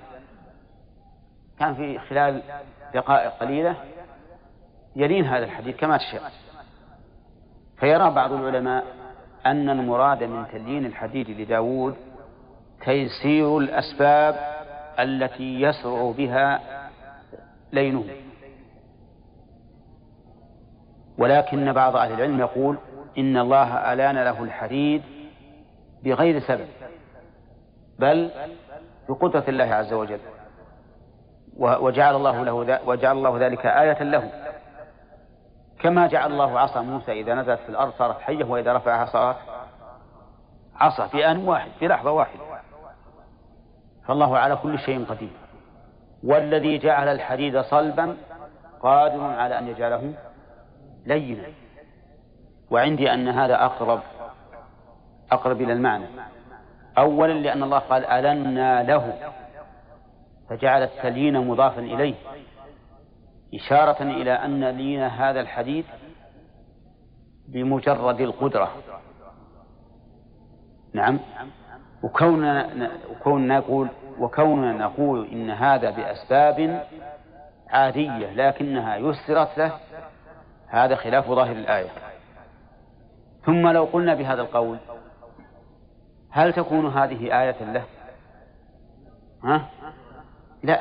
[1.59, 2.43] كان في خلال
[2.95, 3.77] دقائق قليلة
[4.97, 6.33] يلين هذا الحديث كما تشاء
[7.77, 8.85] فيرى بعض العلماء
[9.47, 11.97] أن المراد من تليين الحديد لداود
[12.85, 14.37] تيسير الأسباب
[14.99, 16.61] التي يسرع بها
[17.73, 18.05] لينه.
[21.19, 22.79] ولكن بعض أهل العلم يقول
[23.19, 25.03] إن الله ألان له الحديد
[26.05, 26.69] بغير سبب
[27.99, 28.31] بل
[29.09, 30.19] بقدرة الله عز وجل.
[31.59, 34.31] وجعل الله له وجعل الله ذلك آية له.
[35.79, 39.37] كما جعل الله عصا موسى إذا نزلت في الأرض صارت حية وإذا رفعها صارت
[40.77, 42.41] عصا في آن واحد في لحظة واحدة.
[44.07, 45.33] فالله على كل شيء قدير.
[46.25, 48.17] والذي جعل الحديد صلبا
[48.83, 50.15] قادر على أن يجعله
[51.07, 51.49] لينا.
[52.71, 54.01] وعندي أن هذا أقرب
[55.33, 56.07] أقرب إلى المعنى.
[56.99, 59.15] أولا لأن الله قال ألنا له.
[60.51, 62.15] فجعل التليين مضافا إليه
[63.55, 65.87] إشارة إلى أن لين هذا الحديث
[67.49, 68.71] بمجرد القدرة
[70.95, 71.21] نعم
[72.03, 73.89] وكوننا وكوننا نقول
[74.19, 76.87] وكوننا نقول إن هذا بأسباب
[77.69, 79.73] عادية لكنها يسرت له
[80.69, 81.91] هذا خلاف ظاهر الآية
[83.47, 84.79] ثم لو قلنا بهذا القول
[86.31, 87.85] هل تكون هذه آية له؟
[89.45, 89.71] ها؟
[90.65, 90.81] لا.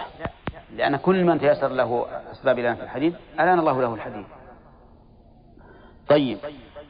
[0.75, 4.25] لأن كل من تيسر له أسباب الآن في الحديد ألان الله له الحديد
[6.09, 6.37] طيب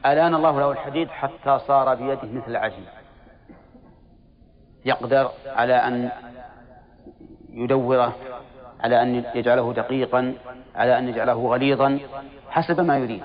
[0.06, 2.86] ألان الله له الحديد حتى صار بيده مثل العجين
[4.84, 6.10] يقدر على أن
[7.50, 8.16] يدوره
[8.80, 10.34] على أن يجعله دقيقا
[10.74, 11.98] على أن يجعله غليظا
[12.50, 13.22] حسب ما يريد.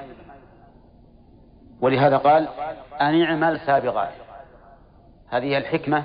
[1.81, 2.47] ولهذا قال
[3.01, 4.11] أن اعمل سابغات
[5.29, 6.03] هذه الحكمة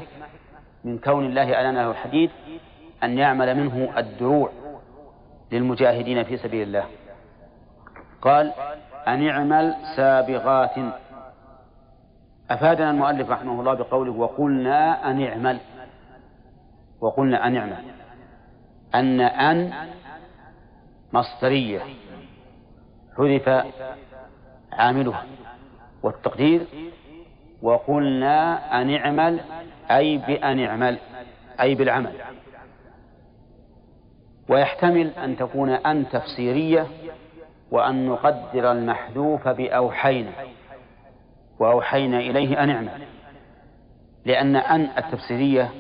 [0.84, 2.30] من كون الله ألان له الحديد
[3.04, 4.50] أن يعمل منه الدروع
[5.52, 6.84] للمجاهدين في سبيل الله.
[8.22, 8.52] قال
[9.08, 10.74] أن اعمل سابغات.
[12.50, 15.58] أفادنا المؤلف رحمه الله بقوله وقلنا أن اعمل
[17.00, 17.76] وقلنا أن اعمل
[18.94, 19.72] أن أن
[21.12, 21.80] مصدرية
[23.16, 23.64] حذف
[24.72, 25.24] عاملها
[26.02, 26.66] والتقدير
[27.62, 29.40] وقلنا أن اعمل
[29.90, 30.98] أي بأن اعمل
[31.60, 32.12] أي بالعمل.
[34.48, 36.86] ويحتمل أن تكون أن تفسيرية
[37.70, 40.30] وأن نقدر المحذوف بأوحينا
[41.58, 43.02] وأوحينا إليه أن اعمل.
[44.24, 45.70] لأن أن التفسيرية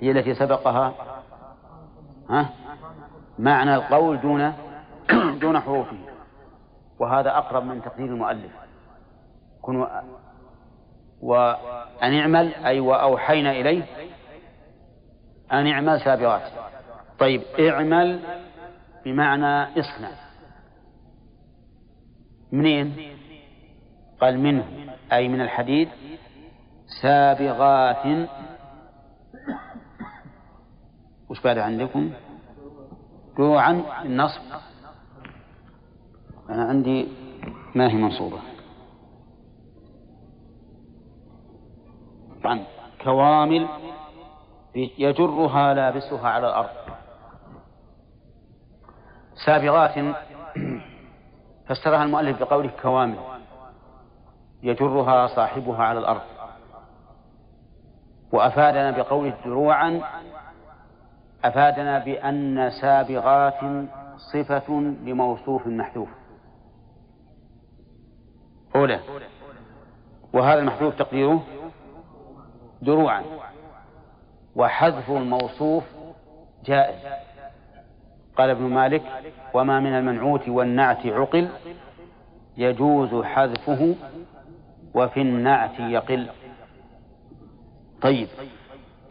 [0.00, 0.94] هي التي سبقها
[2.30, 2.48] ها؟
[3.38, 4.52] معنى القول دون
[5.40, 5.96] دون حروفه.
[6.98, 8.52] وهذا أقرب من تقدير المؤلف.
[9.62, 9.86] كن
[11.22, 13.82] وأن اعمل أي وأوحينا إليه
[15.52, 16.42] أن اعمل سابغات
[17.18, 18.20] طيب اعمل
[19.04, 20.10] بمعنى اصنع.
[22.52, 22.96] منين؟
[24.20, 25.88] قال منه أي من الحديد
[27.02, 28.28] سابغات.
[31.30, 32.12] وش بعد عندكم؟
[33.36, 34.42] جوعا النصب.
[36.50, 37.08] أنا عندي
[37.74, 38.38] ما هي منصوبة.
[42.42, 42.64] طبعا
[43.04, 43.68] كوامل
[44.74, 46.85] يجرها لابسها على الأرض.
[49.44, 50.14] سابغات
[51.66, 53.18] فسرها المؤلف بقوله كوامل
[54.62, 56.22] يجرها صاحبها على الأرض.
[58.32, 60.00] وأفادنا بقوله دروعا
[61.44, 63.60] أفادنا بأن سابغات
[64.32, 64.72] صفة
[65.04, 66.08] لموصوف محذوف.
[68.76, 69.00] أولى
[70.32, 71.42] وهذا المحذوف تقديره
[72.82, 73.22] دروعا
[74.56, 75.84] وحذف الموصوف
[76.64, 77.25] جائز.
[78.36, 79.02] قال ابن مالك
[79.54, 81.48] وما من المنعوت والنعت عقل
[82.56, 83.94] يجوز حذفه
[84.94, 86.28] وفي النعت يقل.
[88.02, 88.28] طيب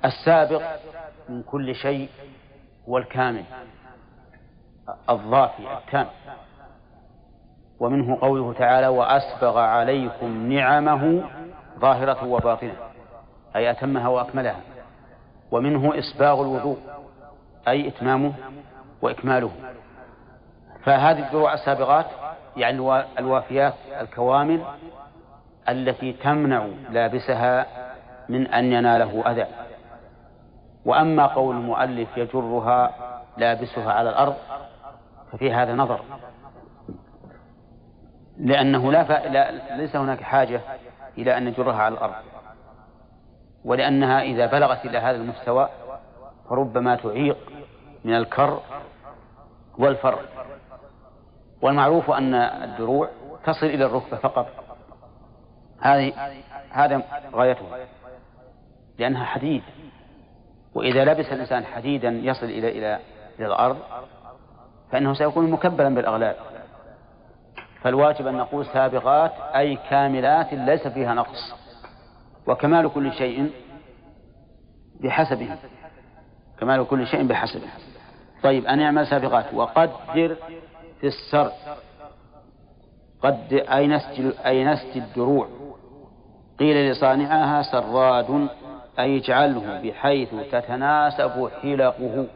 [0.05, 0.61] السابق
[1.29, 2.09] من كل شيء
[2.89, 3.43] هو الكامل
[5.09, 6.07] الضافي التام.
[7.79, 11.23] ومنه قوله تعالى وأسبغ عليكم نعمه
[11.79, 12.75] ظاهرة وباطنة
[13.55, 14.61] أي أتمها وأكملها.
[15.51, 16.77] ومنه إسباغ الوضوء
[17.67, 18.33] أي إتمامه
[19.05, 19.51] وإكماله.
[20.83, 22.05] فهذه الدروع السابغات
[22.57, 24.61] يعني الوافيات الكوامل
[25.69, 27.65] التي تمنع لابسها
[28.29, 29.45] من أن يناله أذى.
[30.85, 32.91] وأما قول المؤلف يجرها
[33.37, 34.35] لابسها على الأرض
[35.31, 35.99] ففي هذا نظر.
[38.37, 39.11] لأنه لا, ف...
[39.11, 40.61] لا ليس هناك حاجة
[41.17, 42.13] إلى أن نجرها على الأرض.
[43.65, 45.69] ولأنها إذا بلغت إلى هذا المستوى
[46.49, 47.37] فربما تعيق
[48.05, 48.61] من الكر
[49.77, 50.19] والفر
[51.61, 53.09] والمعروف أن الدروع
[53.45, 54.47] تصل إلى الركبة فقط.
[55.81, 56.13] هذه
[56.69, 57.01] هذا
[57.33, 57.77] غايتها.
[58.97, 59.63] لأنها حديد.
[60.75, 62.99] وإذا لبس الإنسان حديدا يصل إلى إلى
[63.39, 63.77] إلى الأرض
[64.91, 66.35] فإنه سيكون مكبلا بالأغلال.
[67.81, 71.55] فالواجب أن نقول سابقات أي كاملات ليس فيها نقص.
[72.47, 73.51] وكمال كل شيء
[75.03, 75.57] بحسبه.
[76.59, 77.67] كمال كل شيء بحسبه.
[78.43, 79.53] طيب أن يعمل سابقات.
[79.53, 80.35] وقدر
[81.01, 81.51] في السر.
[83.21, 85.47] قد أي نسج أي نسج الدروع؟
[86.59, 88.49] قيل لصانعها سراد
[88.99, 92.27] أي اجعله بحيث تتناسب حلقه.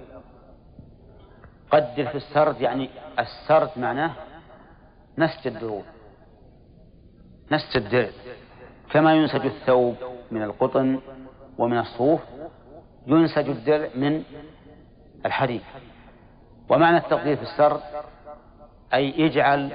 [1.72, 2.90] قدر في السرد يعني
[3.20, 4.12] السرد معناه
[5.18, 5.84] نسج الدروع.
[7.52, 8.10] نسج الدرع.
[8.92, 9.96] كما ينسج الثوب
[10.32, 11.00] من القطن
[11.58, 12.22] ومن الصوف
[13.08, 14.24] ينسج الدرع من
[15.26, 15.62] الحديد
[16.70, 17.82] ومعنى التقدير في السرد
[18.94, 19.74] أي اجعل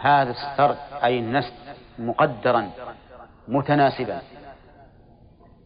[0.00, 1.52] هذا السرد أي النسج
[1.98, 2.70] مقدرا
[3.48, 4.20] متناسبا.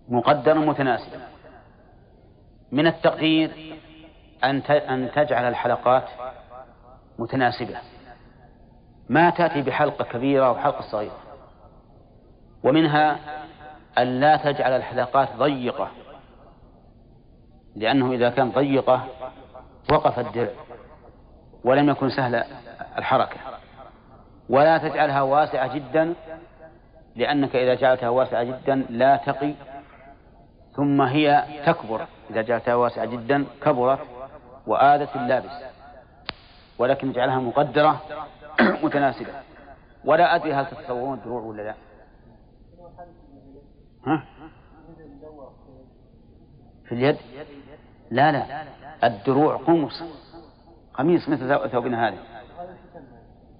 [0.09, 1.21] مقدرا متناسبا.
[2.73, 3.51] من التقدير
[4.45, 6.05] أن أن تجعل الحلقات
[7.19, 7.79] متناسبة.
[9.09, 11.19] ما تأتي بحلقة كبيرة أو حلقة صغيرة.
[12.63, 13.19] ومنها
[13.99, 15.91] أن لا تجعل الحلقات ضيقة.
[17.77, 19.07] لأنه إذا كان ضيقة
[19.93, 20.51] وقف الدرع
[21.65, 22.45] ولم يكن سهل
[22.99, 23.37] الحركة.
[24.49, 26.15] ولا تجعلها واسعة جدا
[27.17, 29.55] لأنك إذا جعلتها واسعة جدا لا تقي
[30.73, 32.07] ثم هي تكبر.
[32.31, 34.01] إذا جعلتها واسعة جدا كبرت
[34.67, 35.65] وآذت اللابس
[36.79, 38.01] ولكن اجعلها مقدرة
[38.85, 39.33] متناسبة.
[40.05, 41.75] ولا أدري هل تتصورون الدروع ولا لا.
[44.07, 44.25] ها؟
[46.85, 47.17] في اليد؟
[48.15, 48.63] لا لا.
[49.05, 50.03] الدروع قمص.
[50.95, 52.17] قميص مثل ثوبنا هذا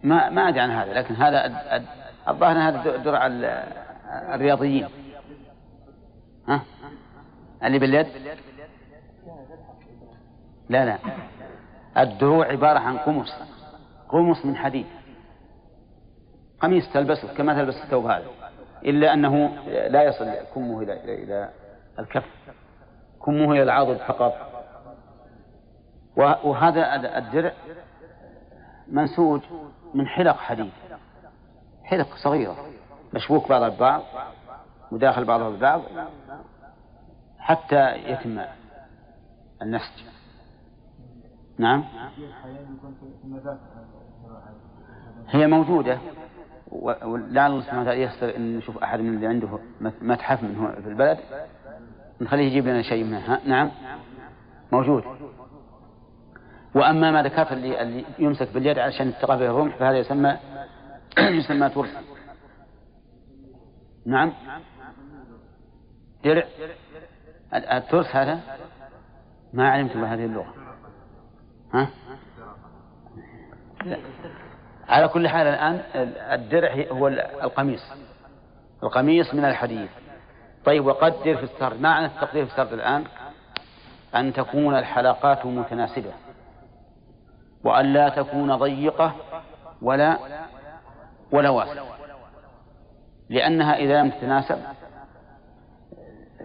[0.03, 1.47] ما ما أدري عن هذا لكن هذا
[2.29, 3.27] الظاهر هذا درع
[4.35, 4.89] الرياضيين.
[6.49, 6.61] ها؟
[7.65, 8.07] اللي باليد؟
[10.69, 10.99] لا لا.
[11.99, 13.35] الدروع عبارة عن قمص.
[14.09, 14.87] قمص من حديد.
[16.61, 18.27] قميص تلبسه كما تلبس الثوب هذا.
[18.85, 21.51] إلا أنه لا يصل كمه إلى إلى
[21.99, 22.44] الكف.
[23.25, 24.35] كمه إلى العضد فقط
[26.17, 27.53] وهذا الدرع
[28.89, 29.41] منسوج
[29.95, 30.71] من حلق حديد.
[31.85, 32.57] حلق صغيرة
[33.15, 34.03] مشبوك بعضها ببعض
[34.93, 35.81] وداخل بعضها ببعض
[37.39, 38.41] حتى يتم
[39.63, 40.05] النسج.
[41.59, 41.85] نعم؟
[45.29, 45.99] هي موجودة
[46.73, 51.19] ولعل الله سبحانه وتعالى يستر أن نشوف أحد من اللي عنده متحف من في البلد.
[52.21, 53.71] نخليه يجيب لنا شيء منها؟ نعم.
[54.73, 55.05] موجود.
[56.75, 60.37] وأما ما ذكرت اللي, اللي يمسك باليد عشان يتقى به الرمح فهذا يسمى
[61.19, 61.91] يسمى ترس.
[64.07, 64.33] نعم.
[66.25, 66.45] درع.
[67.55, 68.41] الترس هذا؟
[69.53, 70.55] ما علمت بهذه اللغة.
[71.75, 71.89] ها؟
[73.85, 73.99] لا.
[74.89, 75.83] على كل حال الآن
[76.33, 77.81] الدرع هو القميص.
[78.83, 79.89] القميص من الحديد.
[80.65, 81.81] طيب وقدر في السرد.
[81.81, 83.05] ما معنى التقدير في السرد الآن؟
[84.15, 86.13] أن تكون الحلقات متناسبة
[87.65, 89.15] وأن لا تكون ضيقة
[89.83, 90.19] ولا
[91.33, 91.85] ولا واسعة.
[93.31, 94.59] لأنها إذا لم تتناسب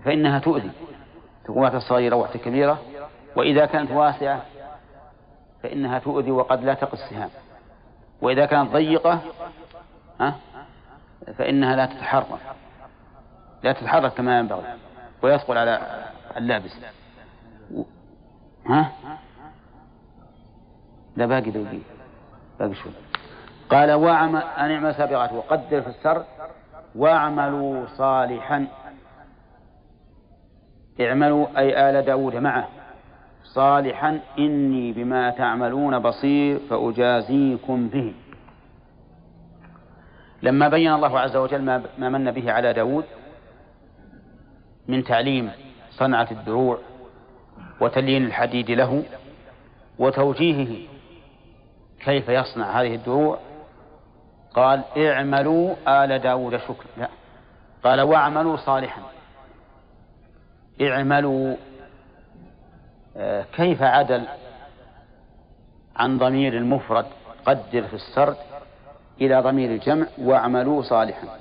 [0.04, 0.72] فإنها تؤذي.
[1.46, 2.80] تكون صغيرة وقت كبيرة
[3.36, 4.42] وإذا كانت واسعة
[5.64, 7.30] فإنها تؤذي وقد لا تقي السهام.
[8.22, 9.20] وإذا كانت ضيقة
[10.20, 10.36] ها
[11.38, 12.40] فإنها لا تتحرك
[13.64, 14.64] لا تتحرك كما ينبغي
[15.22, 15.80] ويثقل على
[16.38, 16.72] اللابس.
[18.66, 18.92] ها؟
[21.18, 21.80] لا باقي دوقي
[22.60, 22.92] باقي شوي.
[23.70, 26.24] قال واعمل أن اعمل سابقات وقدر في السر
[26.96, 28.68] واعملوا صالحا.
[31.02, 32.68] اعملوا أي آل داود معه.
[33.44, 38.14] صالحا إني بما تعملون بصير فأجازيكم به.
[40.44, 41.62] لما بين الله عز وجل
[41.98, 43.06] ما من به على داود
[44.90, 45.52] من تعليم
[45.92, 46.80] صنعة الدروع
[47.82, 49.04] وتليين الحديد له
[50.00, 50.88] وتوجيهه
[52.00, 53.40] كيف يصنع هذه الدروع.
[54.54, 57.10] قال اعملوا آل داود شكرا لا.
[57.84, 59.02] قال واعملوا صالحا.
[60.82, 61.56] اعملوا.
[63.18, 64.28] آه، كيف عدل
[65.96, 67.06] عن ضمير المفرد؟
[67.46, 68.38] قدر في السرد
[69.22, 70.08] إلى ضمير الجمع.
[70.18, 71.39] واعملوا صالحا.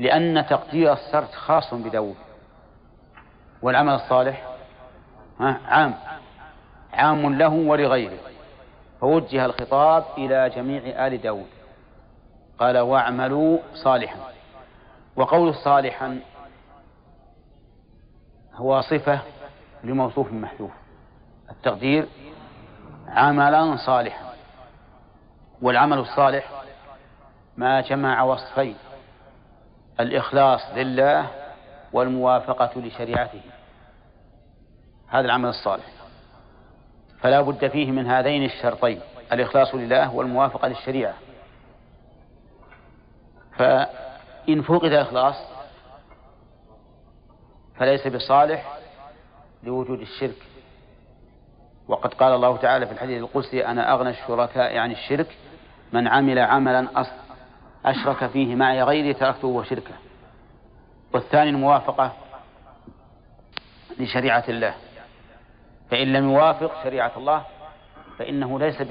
[0.00, 2.16] لأن تقدير السرد خاص بداود
[3.62, 4.48] والعمل الصالح
[5.40, 5.94] عام
[6.92, 8.18] عام له ولغيره.
[9.00, 11.46] فوجه الخطاب إلى جميع آل داود.
[12.58, 14.16] قال واعملوا صالحا.
[15.16, 16.20] وقول صالحا
[18.54, 19.20] هو صفة
[19.84, 20.70] لموصوف محذوف.
[21.50, 22.08] التقدير
[23.08, 24.24] عملا صالحا.
[25.62, 26.50] والعمل الصالح
[27.56, 28.76] ما جمع وصفين.
[30.00, 31.30] الإخلاص لله
[31.92, 33.40] والموافقة لشريعته.
[35.08, 35.84] هذا العمل الصالح.
[37.20, 39.00] فلا بد فيه من هذين الشرطين
[39.32, 41.14] الإخلاص لله والموافقة للشريعة.
[43.56, 45.36] فإن فقد الإخلاص
[47.76, 48.78] فليس بصالح
[49.62, 50.46] لوجود الشرك.
[51.88, 55.36] وقد قال الله تعالى في الحديث القدسي أنا أغنى الشركاء عن الشرك
[55.92, 57.00] من عمل عملا
[57.84, 59.94] أشرك فيه معي غيري تركته وشركه.
[61.14, 62.12] والثاني الموافقة
[63.98, 64.74] لشريعة الله.
[65.90, 67.44] فإن لم يوافق شريعة الله
[68.18, 68.82] فإنه ليس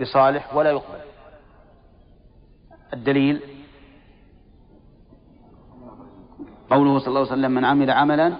[0.00, 1.00] بصالح ولا يقبل.
[2.92, 3.40] الدليل؟
[6.70, 8.32] قوله صلى الله عليه وسلم من عمل عملا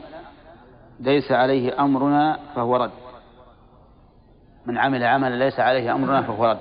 [1.00, 2.90] ليس عليه أمرنا فهو رد.
[4.66, 6.60] من عمل عملا ليس عليه أمرنا فهو رد.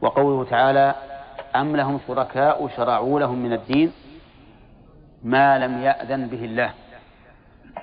[0.00, 0.94] وقوله تعالى
[1.56, 3.92] أم لهم شركاء شرعوا لهم من الدين
[5.22, 6.74] ما لم يأذن به الله؟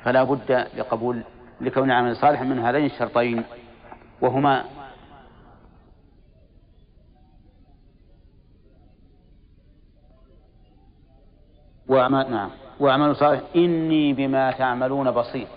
[0.04, 1.24] فلا بد لقبول
[1.62, 3.44] لكون عمل صالح من هذين الشرطين
[4.22, 4.66] وهما
[11.88, 12.50] وأعمال نعم
[12.80, 13.42] وأعمال صالح.
[13.56, 15.48] إني بما تعملون بصير.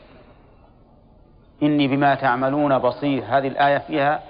[1.63, 3.25] إني بما تعملون بصير.
[3.25, 4.23] هذه الآية فيها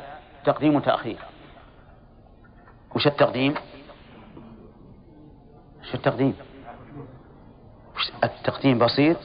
[0.45, 1.19] تقديم وتأخير.
[2.95, 3.55] وش التقديم؟
[5.83, 6.35] وش التقديم؟
[7.97, 9.17] وش التقديم بصير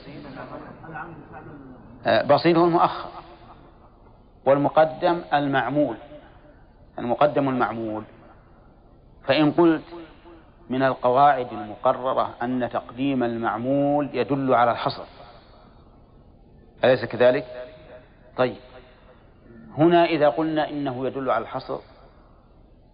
[2.05, 3.09] آه، بصير هو المؤخر
[4.45, 5.95] والمقدم المعمول
[6.99, 8.03] المقدم المعمول
[9.23, 9.83] فإن قلت
[10.69, 15.03] من القواعد المقررة أن تقديم المعمول يدل على الحصر
[16.83, 17.45] أليس كذلك؟
[18.37, 18.55] طيب
[19.77, 21.79] هنا إذا قلنا إنه يدل على الحصر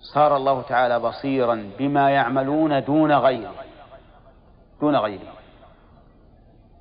[0.01, 3.53] صار الله تعالى بصيرا بما يعملون دون غيره.
[4.81, 5.33] دون غيره.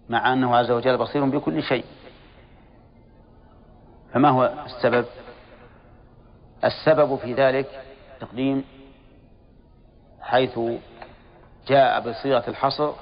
[0.09, 1.85] مع أنه عز وجل بصير بكل شيء.
[4.13, 5.07] فما هو السبب؟
[6.65, 7.85] السبب في ذلك
[8.21, 8.65] تقديم
[10.21, 10.61] حيث
[11.67, 12.93] جاء بصيغة الحصر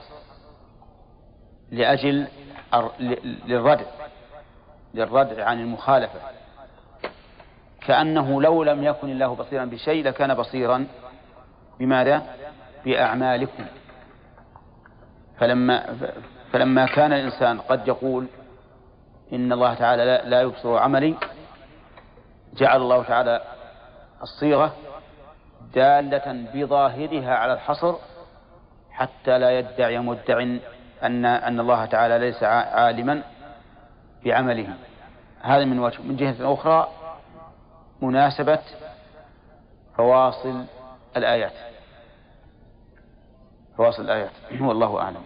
[1.71, 2.29] لأجل
[3.47, 3.87] للردع.
[4.95, 6.36] للردع عن المخالفة.
[7.87, 10.87] كأنه لو لم يكن الله بصيرا بشيء لكان بصيرا
[11.78, 12.22] بماذا؟
[12.84, 13.64] بأعمالكم
[15.39, 15.97] فلما
[16.53, 18.26] فلما كان الإنسان قد يقول
[19.32, 21.14] إن الله تعالى لا يبصر عملي
[22.55, 23.43] جعل الله تعالى
[24.22, 24.72] الصيغة
[25.74, 27.95] دالة بظاهرها على الحصر
[28.91, 30.41] حتى لا يدعي مدع
[31.03, 33.22] أن أن الله تعالى ليس عالما
[34.24, 34.68] بعمله
[35.41, 36.89] هذا من وجه من جهة أخرى
[38.03, 38.62] مناسبة
[39.97, 40.64] فواصل
[41.16, 41.53] الآيات.
[43.76, 44.30] فواصل الآيات.
[44.61, 45.22] والله أعلم.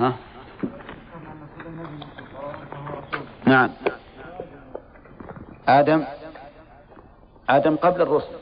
[0.00, 0.16] ها؟
[3.46, 3.70] نعم.
[5.68, 6.04] آدم
[7.48, 8.36] آدم قبل الرسل.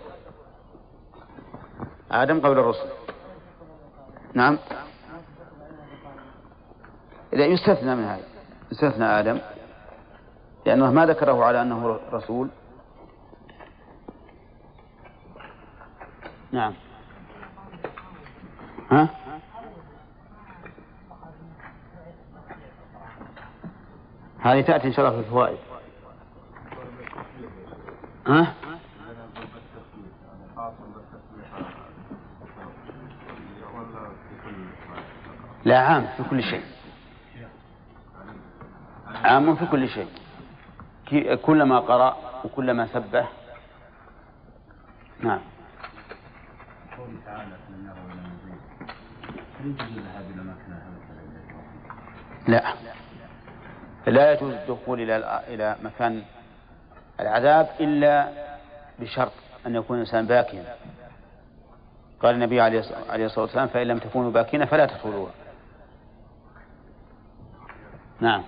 [2.10, 2.88] آدم قبل الرسل.
[4.34, 4.58] نعم.
[7.32, 8.24] إذا يستثنى من هذا
[8.72, 9.53] يستثنى آدم.
[10.66, 12.48] لأنه ما ذكره على أنه رسول.
[16.52, 16.74] نعم.
[18.90, 19.08] ها؟
[24.40, 25.58] هذه تأتي إن شاء الله في الفوائد.
[28.26, 28.54] ها؟
[35.64, 36.64] لا عام في كل شيء.
[39.24, 40.23] عام في كل شيء.
[41.42, 43.32] كلما قرأ وكلما سبح.
[45.20, 45.40] نعم.
[52.48, 52.74] لا.
[54.06, 56.22] لا يجوز الدخول إلى إلى مكان
[57.20, 58.28] العذاب إلا
[58.98, 59.32] بشرط
[59.66, 60.76] أن يكون الإنسان باكيا.
[62.22, 62.78] قال النبي عليه
[63.26, 65.32] الصلاة والسلام فإن لم تكونوا باكين فلا تدخلوها.
[68.20, 68.42] نعم.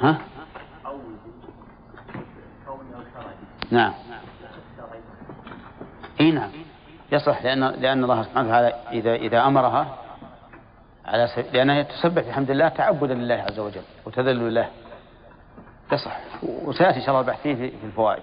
[0.00, 0.18] ها؟
[3.70, 3.92] نعم.
[6.20, 6.50] إي نعم.
[7.12, 9.96] يصح لأن لأن الله سبحانه وتعالى اذا إذا أمرها
[11.06, 14.68] على سبيل لأنها تسبح بحمد الله تعبدا لله عز وجل وتذلل له.
[15.92, 16.20] يصح.
[16.42, 18.22] وسيأتي إن شاء الله البحث فيه في الفوائد.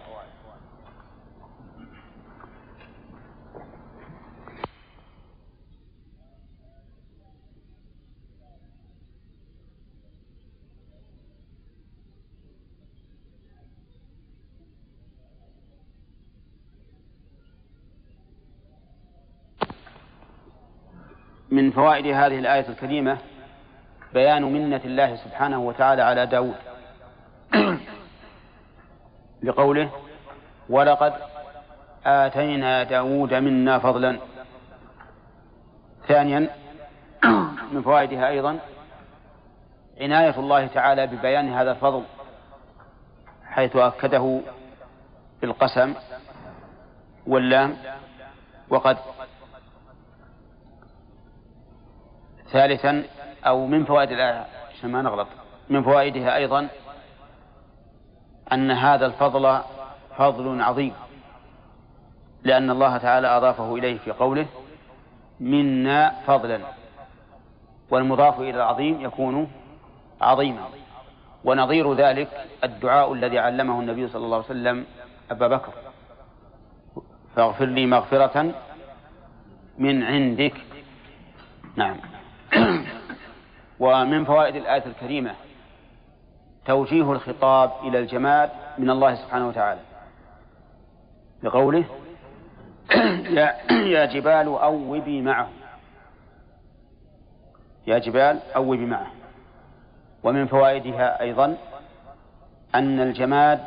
[21.58, 23.18] من فوائد هذه الآية الكريمة
[24.14, 26.56] بيان منة الله سبحانه وتعالى على داود.
[29.44, 29.90] لقوله
[30.70, 31.14] ولقد
[32.06, 34.20] آتينا داود منا فضلا.
[36.08, 36.50] ثانيا
[37.72, 38.60] من فوائدها أيضا
[40.02, 42.04] عناية الله تعالى ببيان هذا الفضل
[43.46, 44.42] حيث أكده
[45.42, 45.94] بالقسم
[47.28, 47.78] واللام
[48.70, 48.98] وقد
[52.52, 53.04] ثالثا
[53.46, 54.46] أو من فوائد الآية
[54.78, 55.28] عشان ما نغلط.
[55.70, 56.68] من فوائدها أيضا
[58.52, 59.60] أن هذا الفضل
[60.18, 60.94] فضل عظيم
[62.44, 64.46] لأن الله تعالى أضافه إليه في قوله
[65.40, 66.60] منا فضلا
[67.90, 69.52] والمضاف إلى العظيم يكون
[70.22, 70.62] عظيما.
[71.44, 72.28] ونظير ذلك
[72.64, 74.86] الدعاء الذي علمه النبي صلى الله عليه وسلم
[75.32, 75.74] أبا بكر.
[77.36, 78.54] فاغفر لي مغفرة
[79.78, 80.54] من عندك.
[81.76, 81.98] نعم.
[83.80, 85.36] ومن فوائد الآية الكريمة
[86.66, 89.80] توجيه الخطاب إلى الجماد من الله سبحانه وتعالى.
[91.44, 91.86] بقوله
[93.96, 95.50] يا جبال أوبي معه
[97.88, 99.12] يا جبال أوبي معه
[100.24, 101.58] ومن فوائدها أيضا
[102.76, 103.64] أن الجماد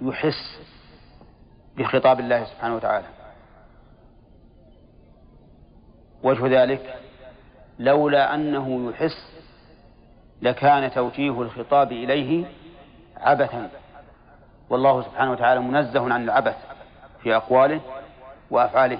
[0.00, 0.60] يحس
[1.76, 3.06] بخطاب الله سبحانه وتعالى.
[6.22, 6.98] وجه ذلك
[7.78, 9.33] لولا أنه يحس
[10.44, 12.44] لكان توجيه الخطاب إليه
[13.16, 13.70] عبثا.
[14.70, 16.56] والله سبحانه وتعالى منزه عن العبث
[17.22, 17.80] في أقواله
[18.50, 18.98] وأفعاله.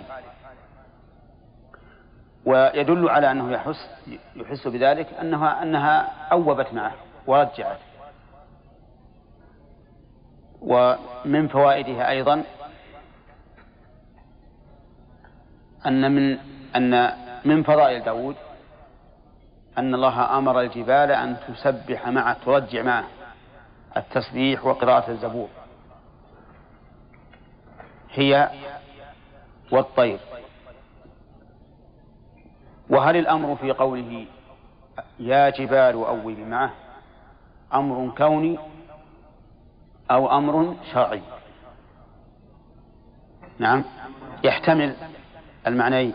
[2.45, 3.91] ويدل على أنه يحس
[4.37, 6.93] يحس بذلك أنها أنها أوبت معه
[7.27, 7.79] ورجعت.
[10.61, 12.45] ومن فوائدها أيضا
[15.87, 16.39] أن من
[16.77, 17.13] أن
[17.45, 18.37] من فضائل داود
[19.79, 23.05] أن الله أمر الجبال أن تسبح معه ترجع معه.
[23.97, 25.49] التسبيح وقراءة الزبور.
[28.11, 28.51] هي
[29.73, 30.19] والطير.
[32.91, 34.27] وهل الأمر في قوله
[35.19, 36.71] يا جبال أوبي معه
[37.75, 38.59] أمر كوني
[40.11, 41.23] أو أمر شرعي؟
[43.59, 43.85] نعم.
[44.45, 44.97] يحتمل
[45.67, 46.15] المعنيين.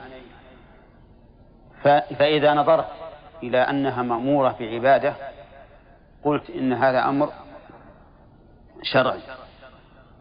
[1.84, 2.99] فإذا نظرت
[3.44, 5.14] إلى أنها مأمورة بعبادة
[6.24, 7.30] قلت إن هذا أمر
[8.84, 9.20] شرعي.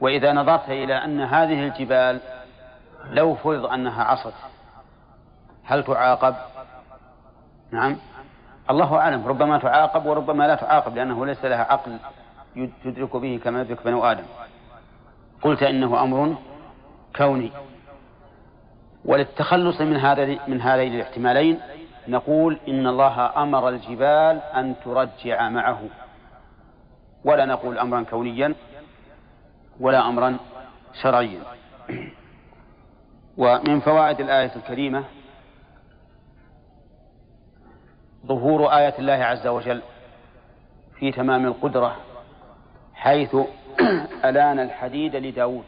[0.00, 2.20] وإذا نظرت إلى أن هذه الجبال
[3.10, 4.34] لو فرض أنها عصت
[5.64, 6.34] هل تعاقب؟
[7.70, 7.96] نعم.
[8.70, 11.98] الله أعلم ربما تعاقب وربما لا تعاقب لأنه ليس لها عقل
[12.84, 14.24] تدرك به كما يدرك بنو آدم.
[15.42, 16.36] قلت إنه أمر
[17.16, 17.52] كوني.
[19.04, 21.60] وللتخلص من هذا من هذين الاحتمالين
[22.08, 25.80] نقول إن الله أمر الجبال أن ترجع معه.
[27.24, 28.54] ولا نقول أمرا كونيا
[29.80, 30.36] ولا أمرا
[31.02, 31.40] شرعيا.
[33.36, 35.04] ومن فوائد الآية الكريمة
[38.26, 39.82] ظهور آية الله عز وجل
[40.98, 41.96] في تمام القدرة
[42.94, 43.36] حيث
[44.24, 45.64] ألان الحديد لداود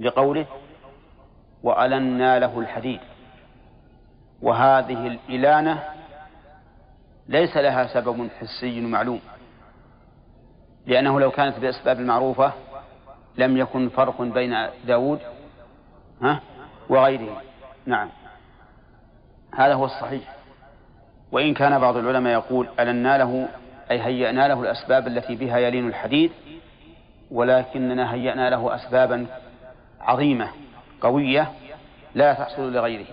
[0.00, 0.46] لقوله
[1.62, 3.00] وألنا له الحديد
[4.42, 5.82] وهذه الإلانة
[7.28, 9.20] ليس لها سبب حسي معلوم
[10.86, 12.52] لأنه لو كانت بالأسباب المعروفة
[13.38, 15.20] لم يكن فرق بين داود
[16.22, 16.40] ها
[16.88, 17.42] وغيره.
[17.86, 18.08] نعم.
[19.54, 20.34] هذا هو الصحيح.
[21.32, 23.48] وإن كان بعض العلماء يقول ألنا له
[23.90, 26.32] أي هيأنا له الأسباب التي بها يلين الحديد
[27.30, 29.26] ولكننا هيأنا له أسبابا
[30.00, 30.48] عظيمة
[31.00, 31.52] قوية
[32.14, 33.06] لا تحصل لغيره.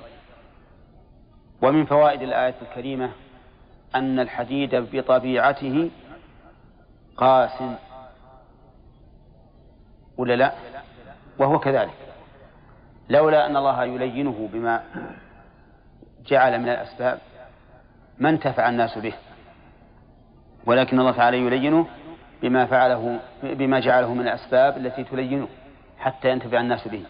[1.62, 3.10] ومن فوائد الآية الكريمة
[3.95, 5.89] أن الحديد بطبيعته
[7.18, 7.64] قاس
[10.18, 10.53] ولا لا؟
[11.39, 11.93] وهو كذلك.
[13.10, 14.84] لولا أن الله يلينه بما
[16.26, 17.20] جعل من الأسباب
[18.18, 19.14] ما انتفع الناس به.
[20.66, 21.88] ولكن الله تعالى يلينه
[22.41, 25.47] بما فعله بما جعله من الأسباب التي تلينه
[25.99, 27.03] حتى ينتفع الناس به.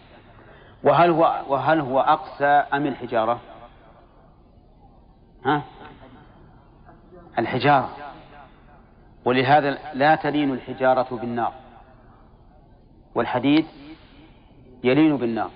[0.84, 3.40] وهل هو وهل هو أقسى أم الحجارة؟
[5.44, 5.62] ها؟
[7.38, 7.90] الحجارة.
[9.24, 11.52] ولهذا لا تلين الحجارة بالنار.
[13.14, 13.66] والحديد
[14.84, 15.50] يلين بالنار.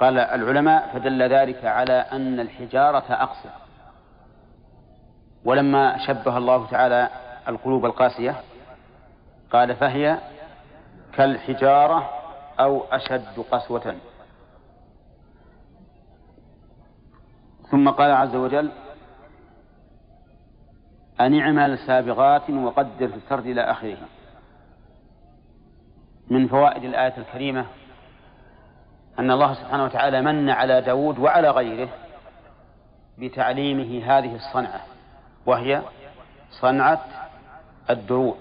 [0.00, 3.50] قال العلماء فدل ذلك على أن الحجارة أقسى
[5.44, 7.08] ولما شبه الله تعالى
[7.48, 8.36] القلوب القاسية
[9.52, 10.18] قال فهي
[11.16, 12.10] كالحجارة
[12.60, 13.96] أو أشد قسوة.
[17.70, 18.70] ثم قال عز وجل
[21.20, 23.96] أن اعمل سابغات وقدر في السرد إلى آخره
[26.30, 27.66] من فوائد الآية الكريمة
[29.18, 31.88] أن الله سبحانه وتعالى من على داود وعلى غيره
[33.18, 34.80] بتعليمه هذه الصنعة
[35.46, 35.82] وهي
[36.60, 37.04] صنعة
[37.90, 38.36] الدروع.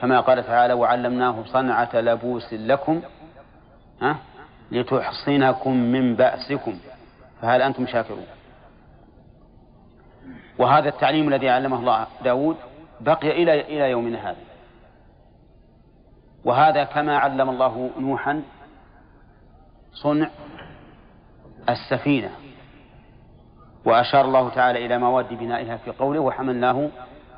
[0.00, 3.02] كما قال تعالى وعلمناه صنعة لبوس لكم
[4.02, 4.16] ها
[4.72, 6.78] لتحصنكم من بأسكم.
[7.44, 8.26] فهل أنتم شاكرون؟
[10.58, 12.56] وهذا التعليم الذي علمه الله داود
[13.00, 14.44] بقي إلى إلى يومنا هذا.
[16.44, 18.42] وهذا كما علم الله نوحا
[19.92, 20.30] صنع
[21.68, 22.30] السفينة
[23.84, 26.88] وأشار الله تعالى إلى مواد بنائها في قوله وحملناه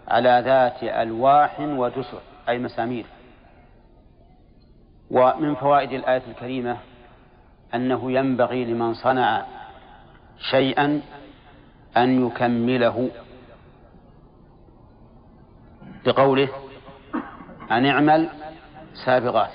[0.08, 3.06] على ذات ألواح ودسر أي مسامير.
[5.10, 6.76] ومن فوائد الآية الكريمة
[7.74, 9.55] أنه ينبغي لمن صنع
[10.38, 11.02] شيئا
[11.96, 13.10] أن يكمله.
[16.06, 16.48] بقوله
[17.70, 18.28] أن اعمل
[19.04, 19.50] سابغات.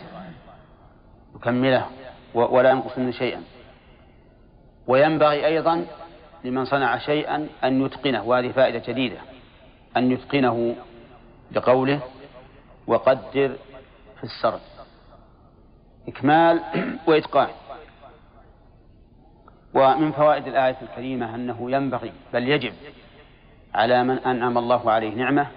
[1.35, 1.85] يكمله
[2.33, 3.43] ولا ينقص منه شيئا.
[4.87, 5.85] وينبغي أيضا
[6.43, 9.17] لمن صنع شيئا أن يتقنه وهذه فائدة جديدة
[9.97, 10.75] أن يتقنه
[11.51, 11.99] بقوله
[12.87, 13.55] وقدر
[14.17, 14.61] في السرد.
[16.07, 16.61] إكمال
[17.07, 17.49] وإتقان.
[19.73, 22.73] ومن فوائد الآية الكريمة أنه ينبغي بل يجب
[23.75, 25.47] على من أنعم الله عليه نعمة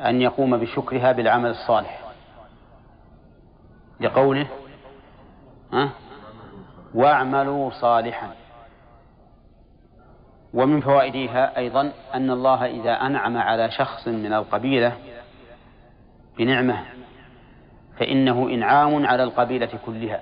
[0.00, 2.00] أن يقوم بشكرها بالعمل الصالح.
[4.00, 4.46] لقوله
[5.72, 5.90] ها؟
[6.94, 8.30] واعملوا صالحا.
[10.54, 14.96] ومن فوائدها أيضا أن الله إذا أنعم على شخص من القبيلة
[16.38, 16.84] بنعمة
[17.98, 20.20] فإنه إنعام على القبيلة كلها.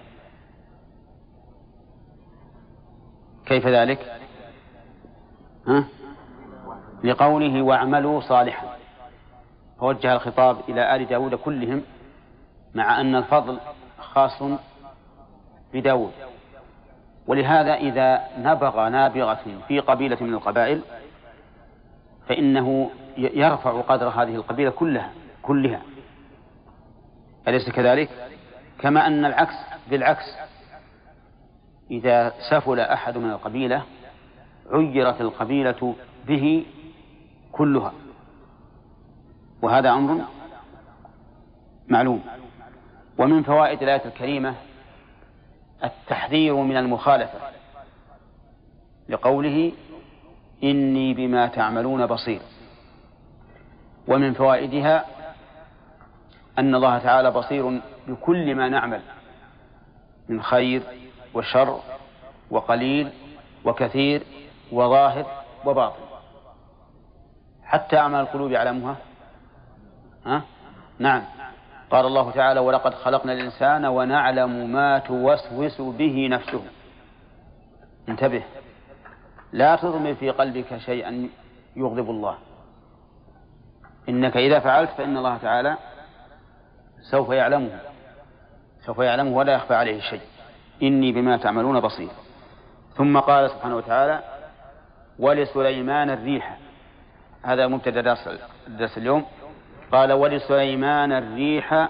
[3.47, 4.20] كيف ذلك؟
[5.68, 5.84] ها؟
[7.05, 8.76] لقوله واعملوا صالحا
[9.78, 11.82] فوجه الخطاب إلى آل داود كلهم
[12.74, 13.59] مع أن الفضل
[13.99, 14.43] خاص
[15.74, 16.12] بداود
[17.26, 20.82] ولهذا إذا نبغ نابغة في قبيلة من القبائل
[22.28, 25.11] فإنه يرفع قدر هذه القبيلة كلها
[25.43, 25.82] كلها
[27.49, 28.09] أليس كذلك؟
[28.78, 29.55] كما أن العكس
[29.90, 30.24] بالعكس
[31.93, 33.82] إذا سفل أحد من القبيلة
[34.70, 35.95] عيرت القبيلة
[36.26, 36.66] به
[37.53, 37.93] كلها.
[39.62, 40.24] وهذا أمر
[41.88, 42.24] معلوم.
[43.18, 44.55] ومن فوائد الآية الكريمة
[45.84, 47.38] التحذير من المخالفة
[49.09, 49.72] لقوله
[50.64, 52.40] إني بما تعملون بصير.
[54.09, 55.05] ومن فوائدها
[56.59, 59.01] أن الله تعالى بصير بكل ما نعمل
[60.28, 60.82] من خير
[61.35, 61.80] وشر
[62.51, 63.11] وقليل
[63.64, 64.22] وكثير
[64.72, 65.26] وظاهر
[65.64, 66.03] وباطن.
[67.64, 68.97] حتى أعمال القلوب يعلمها.
[70.26, 70.43] ها؟
[70.99, 71.22] نعم.
[71.91, 76.62] قال الله تعالى ولقد خلقنا الإنسان ونعلم ما توسوس به نفسه.
[78.09, 78.43] انتبه.
[79.53, 81.28] لا تضمر في قلبك شيئا
[81.76, 82.39] يغضب الله.
[84.09, 85.76] إنك إذا فعلت فإن الله تعالى
[87.11, 87.80] سوف يعلمه.
[88.87, 90.32] سوف يعلمه ولا يخفى عليه شيء.
[90.83, 92.11] إني بما تعملون بصير.
[92.95, 94.22] ثم قال سبحانه وتعالى
[95.18, 96.59] ولسليمان الريح.
[97.43, 98.28] هذا مبتدأ درس
[98.68, 99.24] درس اليوم.
[99.93, 101.89] قال ولسليمان الريح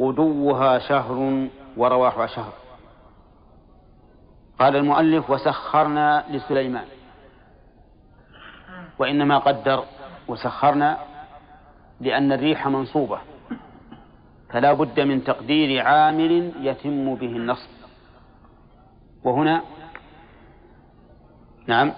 [0.00, 2.52] غدوها شهر ورواحها شهر.
[4.58, 6.84] قال المؤلف وسخرنا لسليمان.
[8.98, 9.84] وإنما قدر
[10.28, 10.98] وسخرنا
[12.00, 13.18] لأن الريح منصوبة.
[14.50, 17.77] فلا بد من تقدير عامل يتم به النصب.
[19.24, 19.62] وهنا
[21.66, 21.92] نعم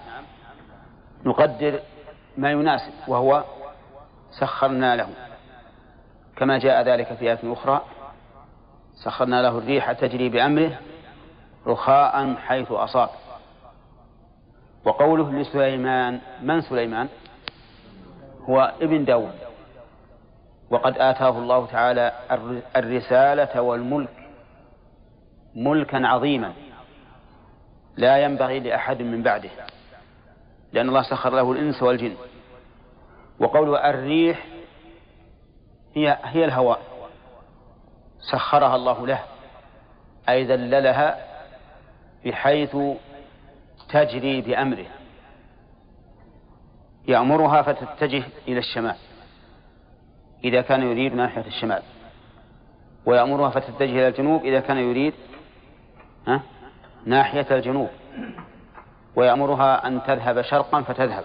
[1.25, 1.79] نقدر
[2.37, 3.43] ما يناسب وهو
[4.39, 5.09] سخرنا له
[6.35, 7.81] كما جاء ذلك في آية أخرى
[8.95, 10.77] سخرنا له الريح تجري بأمره
[11.67, 13.09] رخاء حيث أصاب
[14.85, 17.07] وقوله لسليمان من سليمان
[18.49, 19.33] هو ابن داود
[20.69, 22.11] وقد آتاه الله تعالى
[22.75, 24.29] الرسالة والملك
[25.55, 26.53] ملكا عظيما
[27.97, 29.49] لا ينبغي لأحد من بعده
[30.73, 32.15] لأن الله سخر له الإنس والجن.
[33.39, 34.47] وقوله الريح
[35.93, 36.81] هي هي الهواء
[38.31, 39.19] سخرها الله له
[40.29, 41.27] أي ذللها
[42.25, 42.77] بحيث
[43.89, 44.85] تجري بأمره.
[47.07, 48.95] يأمرها فتتجه إلى الشمال
[50.43, 51.83] إذا كان يريد ناحية الشمال.
[53.05, 55.13] ويأمرها فتتجه إلى الجنوب إذا كان يريد
[56.27, 56.41] ها؟
[57.05, 57.89] ناحية الجنوب
[59.15, 61.23] ويأمرها أن تذهب شرقا فتذهب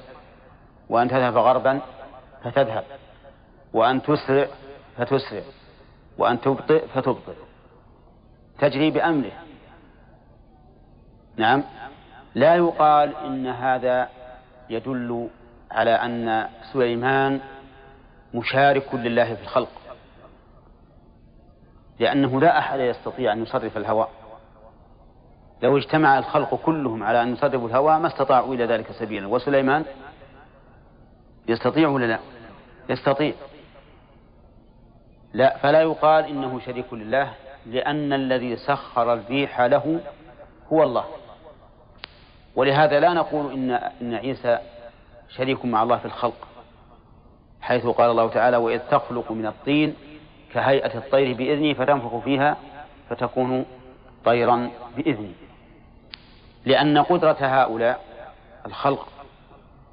[0.88, 1.80] وأن تذهب غربا
[2.44, 2.84] فتذهب
[3.72, 4.46] وأن تسرع
[4.96, 5.42] فتسرع
[6.18, 7.32] وأن تبطئ فتبطئ.
[8.58, 9.32] تجري بأمره.
[11.36, 11.64] نعم.
[12.34, 14.08] لا يقال إن هذا
[14.70, 15.28] يدل
[15.70, 17.40] على أن سليمان
[18.34, 19.68] مشارك لله في الخلق
[22.00, 24.10] لأنه لا أحد يستطيع أن يصرف الهواء
[25.62, 29.26] لو اجتمع الخلق كلهم على أن يصرفوا الهواء ما استطاعوا إلى ذلك سبيلا.
[29.26, 29.84] وسليمان
[31.48, 32.18] يستطيع ولا لا؟
[32.88, 33.34] يستطيع.
[35.34, 37.32] لا فلا يقال إنه شريك لله
[37.66, 40.00] لأن الذي سخر الريح له
[40.72, 41.04] هو الله.
[42.56, 44.58] ولهذا لا نقول إن إن عيسى
[45.28, 46.48] شريك مع الله في الخلق
[47.60, 49.94] حيث قال الله تعالى وإذ تخلق من الطين
[50.52, 52.56] كهيئة الطير بإذنه فتنفخ فيها
[53.10, 53.64] فتكون
[54.24, 55.32] طيرا بإذنه
[56.66, 58.00] لأن قدرة هؤلاء
[58.66, 59.08] الخلق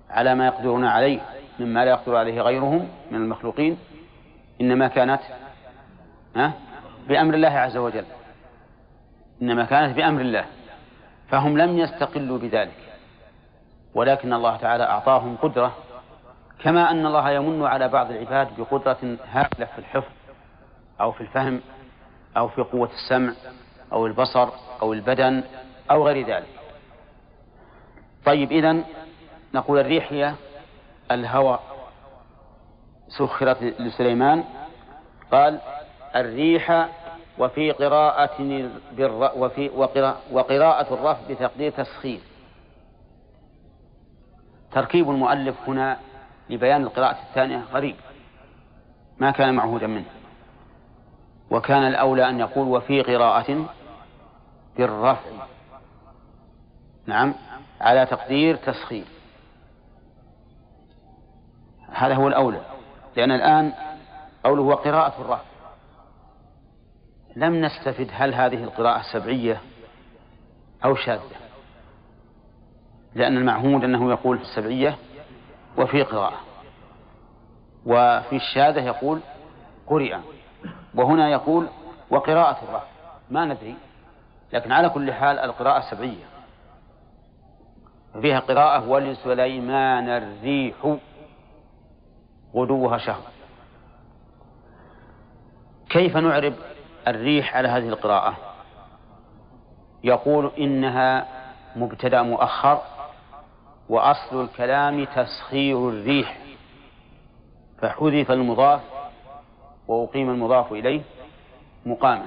[0.10, 1.20] على ما يقدرون عليه
[1.60, 3.78] مما لا يقدر عليه غيرهم من المخلوقين
[4.62, 5.22] إنما كانت
[7.08, 8.06] بأمر الله عز وجل.
[9.42, 10.46] إنما كانت بأمر الله.
[11.30, 12.78] فهم لم يستقلوا بذلك.
[13.96, 15.74] ولكن الله تعالى أعطاهم قدرة
[16.60, 20.12] كما أن الله يمن على بعض العباد بقدرة هائلة في الحفظ
[21.02, 21.62] أو في الفهم
[22.38, 23.34] أو في قوة السمع
[23.92, 24.50] أو البصر
[24.82, 25.44] أو البدن
[25.92, 26.53] أو غير ذلك.
[28.26, 28.84] طيب إذن
[29.54, 30.34] نقول الريح هي
[31.12, 31.60] الهوى
[33.08, 34.44] سخرت لسليمان.
[35.32, 35.60] قال
[36.16, 36.90] الريح
[37.38, 38.70] وفي قراءة
[39.36, 39.70] وفي
[40.32, 42.20] وقراءة الرف بتقدير تسخير.
[44.72, 46.00] تركيب المؤلف هنا
[46.50, 47.96] لبيان القراءة الثانية غريب.
[49.20, 50.06] ما كان معهودا منه.
[51.52, 53.66] وكان الأولى أن يقول وفي قراءة
[54.78, 55.30] بالرفع
[57.06, 57.34] نعم.
[57.84, 59.06] على تقدير تسخير.
[61.92, 62.62] هذا هو الأولى.
[63.16, 63.74] لأن الآن
[64.44, 65.44] قوله وقراءة الرفع
[67.36, 69.62] لم نستفد هل هذه القراءة سبعية
[70.86, 71.22] أو شاذة.
[73.16, 74.98] لأن المعهود أنه يقول في السبعية
[75.78, 76.40] وفي قراءة.
[77.86, 79.20] وفي الشاذة يقول
[79.88, 80.18] قرئ.
[80.96, 81.68] وهنا يقول
[82.10, 82.88] وقراءة الرفع
[83.30, 83.76] ما ندري.
[84.54, 86.33] لكن على كل حال القراءة سبعية.
[88.22, 90.98] فيها قراءة ولسليمان الريح
[92.56, 93.22] غدوها شهر.
[95.90, 96.54] كيف نعرب
[97.08, 98.36] الريح على هذه القراءة؟
[100.04, 101.28] يقول إنها
[101.76, 102.82] مبتدأ مؤخر
[103.90, 106.38] وأصل الكلام تسخير الريح
[107.82, 108.82] فحذف المضاف
[109.88, 111.02] وأقيم المضاف إليه
[111.86, 112.26] مقامة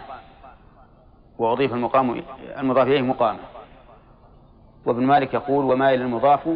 [1.38, 2.22] وأضيف المقام
[2.58, 3.38] المضاف إليه مقامة.
[4.86, 6.48] وابن مالك يقول وما إلى المضاف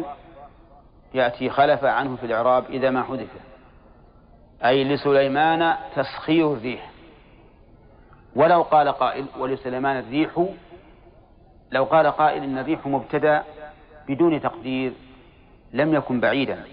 [1.13, 3.29] يأتي خلف عنه في الإعراب إذا ما حذف
[4.65, 6.91] أي لسليمان تسخير الريح.
[8.35, 10.47] ولو قال قائل ولسليمان الريح
[11.71, 13.43] لو قال قائل إن الريح مبتدأ
[14.07, 14.93] بدون تقدير
[15.73, 16.63] لم يكن بعيدا.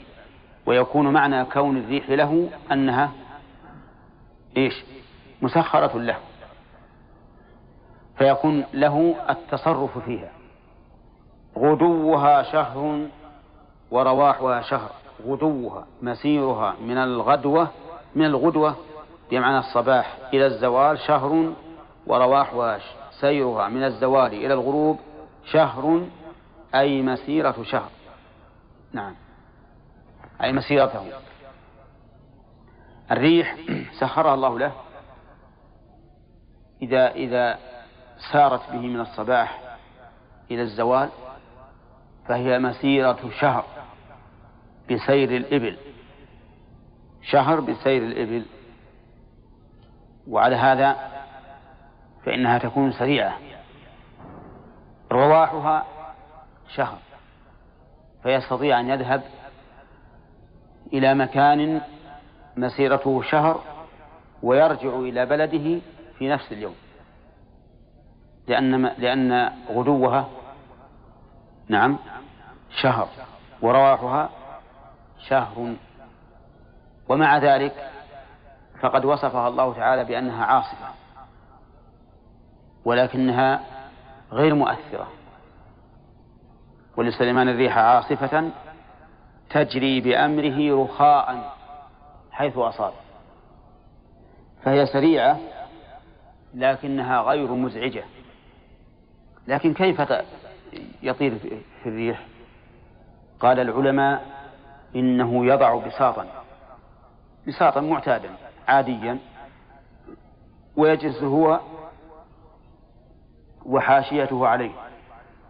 [0.67, 3.13] ويكون معنى كون الريح له أنها
[4.57, 4.85] إيش؟
[5.43, 6.17] مسخرة له.
[8.19, 10.38] فيكون له التصرف فيها.
[11.59, 13.07] غدوها شهر
[13.91, 14.91] ورواحها شهر.
[15.27, 17.69] غدوها مسيرها من الغدوة
[18.15, 18.77] من الغدوة
[19.31, 21.53] بمعنى الصباح إلى الزوال شهر
[22.07, 22.79] ورواحها
[23.21, 24.99] سيرها من الزوال إلى الغروب
[25.45, 26.07] شهر
[26.75, 27.91] أي مسيرة شهر.
[28.93, 29.15] نعم.
[30.43, 31.03] أي مسيرته.
[33.11, 33.57] الريح
[34.01, 34.73] سخرها الله له.
[36.83, 37.59] إذا إذا
[38.33, 39.61] سارت به من الصباح
[40.51, 41.09] إلى الزوال
[42.29, 43.65] فهي مسيرة شهر
[44.91, 45.77] بسير الإبل.
[47.23, 48.45] شهر بسير الإبل.
[50.29, 50.97] وعلى هذا
[52.27, 53.39] فإنها تكون سريعة.
[55.13, 55.87] رواحها
[56.75, 56.99] شهر.
[58.23, 59.23] فيستطيع أن يذهب
[60.93, 61.81] إلى مكان
[62.57, 63.61] مسيرته شهر
[64.43, 65.81] ويرجع إلى بلده
[66.19, 66.75] في نفس اليوم.
[68.49, 70.29] لأن لأن غدوها
[71.69, 71.99] نعم
[72.71, 73.09] شهر
[73.63, 74.31] ورواحها
[75.29, 75.75] شهر.
[77.09, 77.91] ومع ذلك
[78.81, 80.89] فقد وصفها الله تعالى بأنها عاصفة
[82.85, 83.61] ولكنها
[84.33, 85.09] غير مؤثرة.
[86.97, 88.51] ولسليمان الريح عاصفة
[89.51, 91.57] تجري بأمره رخاء
[92.33, 92.93] حيث أصاب.
[94.63, 95.39] فهي سريعة
[96.55, 98.05] لكنها غير مزعجة.
[99.47, 100.03] لكن كيف
[101.03, 101.39] يطير
[101.83, 102.25] في الريح؟
[103.41, 104.25] قال العلماء
[104.97, 106.27] إنه يضع بساطا
[107.47, 108.31] بساطا معتادا
[108.69, 109.19] عاديا
[110.77, 111.61] ويجلس هو
[113.67, 114.71] وحاشيته عليه.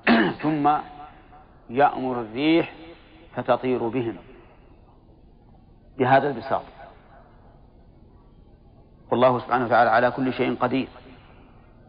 [0.42, 0.70] ثم
[1.70, 2.72] يأمر الريح
[3.34, 4.16] فتطير بهم
[5.98, 6.62] بهذا البساط.
[9.10, 10.88] والله سبحانه وتعالى على كل شيء قدير.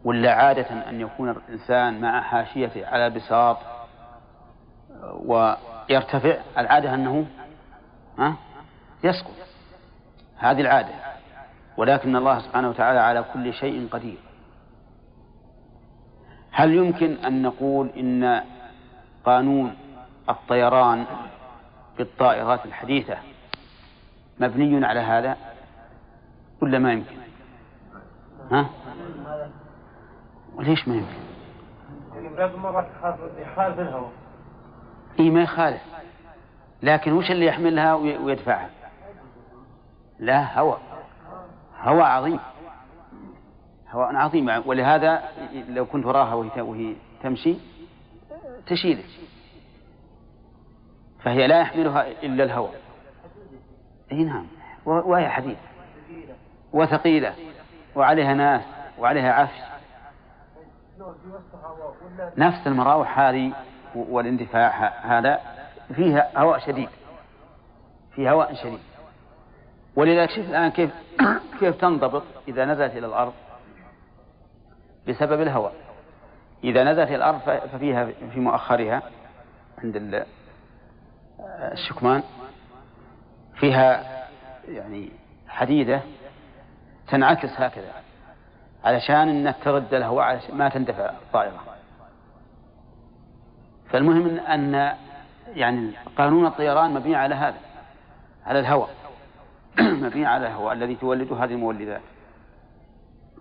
[0.04, 3.56] ولا عادة أن يكون الإنسان مع حاشيته على بساط
[5.90, 7.26] ويرتفع العادة أنه
[9.04, 9.34] يسقط.
[10.36, 10.94] هذه العادة.
[11.76, 14.18] ولكن الله سبحانه وتعالى على كل شيء قدير.
[16.52, 18.42] هل يمكن أن نقول إن
[19.24, 19.76] قانون
[20.28, 21.06] الطيران
[21.98, 23.18] بالطائرات الحديثة
[24.40, 25.36] مبني على هذا؟
[26.60, 27.16] ولا ما يمكن؟
[28.52, 28.66] ها؟
[30.54, 31.20] وليش ما يمكن؟
[32.14, 32.86] يعني مرات
[33.38, 34.19] يخالف الهواء.
[35.18, 35.82] اي ما يخالف
[36.82, 38.70] لكن وش اللي يحملها ويدفعها؟
[40.18, 40.80] لا هواء
[41.80, 42.40] هواء عظيم.
[43.90, 44.62] هواء عظيم.
[44.66, 45.22] ولهذا
[45.68, 47.56] لو كنت وراها وهي تمشي
[48.66, 49.06] تشيلك
[51.22, 52.80] فهي لا يحملها إلا الهواء
[54.12, 54.46] إي نعم.
[54.86, 55.58] وهي حديث.
[56.72, 57.34] وثقيلة.
[57.96, 58.62] وعليها ناس.
[58.98, 59.60] وعليها عفش.
[62.36, 63.52] نفس المراوح هذه
[63.94, 65.40] والاندفاع هذا
[65.94, 66.88] فيها هواء شديد.
[68.14, 68.80] في هواء شديد.
[69.96, 70.90] ولذلك شوف الآن كيف
[71.60, 73.32] كيف تنضبط إذا نزلت إلى الأرض
[75.08, 75.74] بسبب الهواء.
[76.64, 77.40] إذا نزلت إلى الأرض
[77.72, 79.02] ففيها في مؤخرها
[79.84, 80.24] عند
[81.72, 82.22] الشكمان
[83.54, 84.04] فيها
[84.68, 85.10] يعني
[85.48, 86.00] حديدة
[87.08, 87.92] تنعكس هكذا
[88.84, 91.69] علشان إنك ترد الهواء ما تندفع الطائرة
[93.92, 94.96] فالمهم أن
[95.54, 97.58] يعني قانون الطيران مبني على هذا
[98.46, 98.90] على الهواء
[100.04, 102.00] مبني على الهواء الذي تولده هذه المولدات.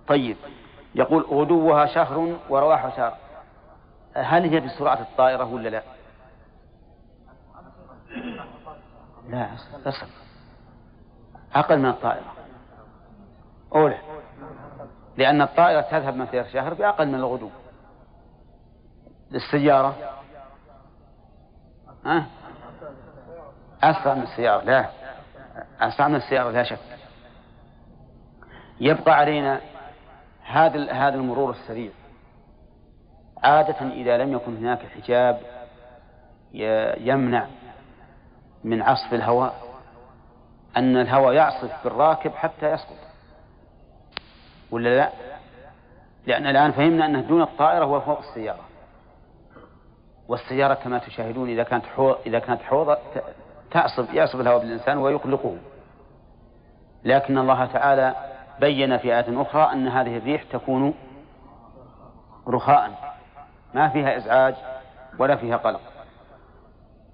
[0.08, 0.38] طيب
[0.96, 3.18] يقول غدوها شهر ورواحها شهر.
[4.16, 5.84] هل هي بسرعة الطائرة ولا لا؟
[9.30, 9.50] لا
[9.86, 10.08] أصل
[11.56, 12.34] أقل من الطائرة.
[13.76, 13.98] أولى
[15.18, 17.50] لأن الطائرة تذهب مسير شهر بأقل من الغدو.
[19.34, 20.19] السيارة
[23.84, 24.90] أسرع من السيارة لا.
[25.82, 26.80] أسرع من السيارة لا شك.
[28.80, 29.62] يبقى علينا
[30.44, 31.92] هذا هذا المرور السريع.
[33.44, 35.42] عادة إذا لم يكن هناك حجاب
[36.98, 37.48] يمنع
[38.64, 39.56] من عصف الهواء
[40.78, 42.98] أن الهواء يعصف بالراكب حتى يسقط.
[44.72, 45.10] ولا لا؟
[46.28, 48.69] لأن الآن فهمنا أنه دون الطائرة هو فوق السيارة.
[50.30, 52.98] والسيارة كما تشاهدون إذا كانت حوض إذا كانت حوض
[53.72, 55.58] تعصب يعصب الهواء بالإنسان ويقلقه.
[57.04, 58.16] لكن الله تعالى
[58.60, 60.94] بين في آية أخرى أن هذه الريح تكون
[62.48, 63.14] رخاء.
[63.74, 64.56] ما فيها إزعاج
[65.20, 65.82] ولا فيها قلق.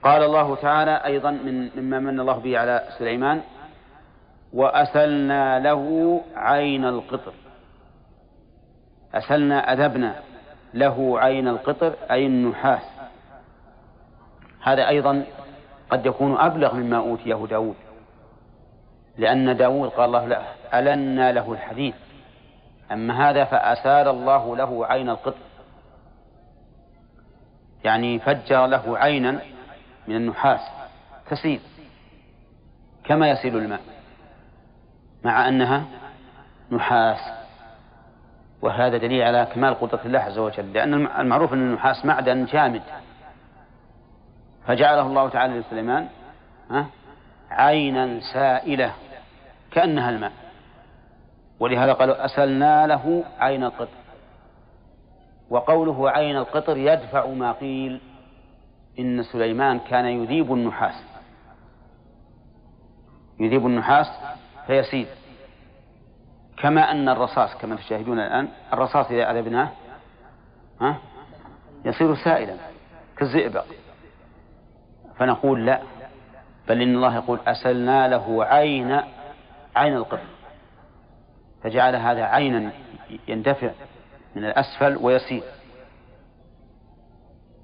[0.04, 3.42] قال الله تعالى أيضا من مما من الله به على سليمان
[4.54, 7.34] وأسلنا له عين القطر.
[9.14, 10.16] أسلنا أذبنا
[10.74, 12.95] له عين القطر أي النحاس.
[14.66, 15.26] هذا أيضا
[15.90, 17.76] قد يكون أبلغ مما أوتيه داود.
[19.18, 21.94] لأن داود قال الله له ألنا له الحديد
[22.92, 25.38] أما هذا فأسال الله له عين القطر
[27.84, 29.40] يعني فجر له عينا
[30.08, 30.60] من النحاس.
[31.30, 31.60] تسيل.
[33.04, 33.82] كما يسيل الماء.
[35.24, 35.84] مع أنها
[36.72, 37.20] نحاس.
[38.62, 40.74] وهذا دليل على كمال قدرة الله عز وجل.
[40.74, 42.82] لأن المعروف أن النحاس معدن جامد.
[44.68, 46.08] فجعله الله تعالى لسليمان
[47.52, 48.94] عينا سائلة
[49.72, 50.32] كأنها الماء.
[51.60, 53.98] ولهذا قالوا أسلنا له عين القطر.
[55.50, 58.02] وقوله عين القطر يدفع ما قيل
[59.00, 61.04] إن سليمان كان يذيب النحاس.
[63.40, 64.08] يذيب النحاس
[64.68, 65.08] فيسيل.
[66.58, 69.70] كما أن الرصاص كما تشاهدون الآن الرصاص إذا أذبناه
[70.82, 70.98] ها
[71.86, 72.56] يصير سائلا
[73.18, 73.66] كالزئبق.
[75.18, 75.80] فنقول لا.
[76.68, 79.02] بل إن الله يقول أسلنا له عين
[79.76, 80.28] عين القطر.
[81.64, 82.72] فجعل هذا عينا
[83.28, 83.72] يندفع
[84.36, 85.44] من الأسفل ويسير.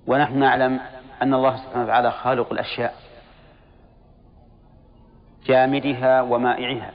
[0.08, 0.80] ونحن نعلم
[1.22, 2.96] أن الله سبحانه وتعالى خالق الأشياء
[5.46, 6.92] جامدها ومائعها.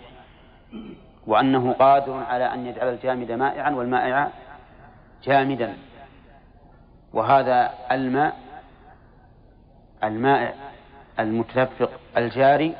[1.27, 4.31] وأنه قادر على أن يجعل الجامد مائعا والمائع
[5.24, 5.77] جامدا.
[7.12, 8.45] وهذا الماء
[10.05, 10.55] المائع
[11.18, 12.74] المتدفق الجاري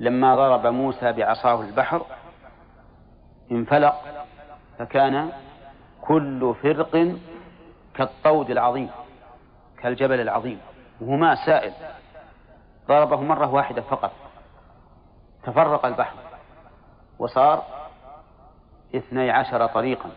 [0.00, 2.06] لما ضرب موسى بعصاه البحر
[3.52, 3.94] انفلق
[4.78, 5.32] فكان
[6.02, 7.16] كل فرق
[7.94, 8.90] كالطود العظيم
[9.82, 10.58] كالجبل العظيم
[11.00, 11.72] وهو ماء سائل.
[12.88, 14.12] ضربه مرة واحدة فقط.
[15.42, 16.16] تفرق البحر
[17.18, 17.62] وصار
[18.96, 20.10] اثني عشر طريقا.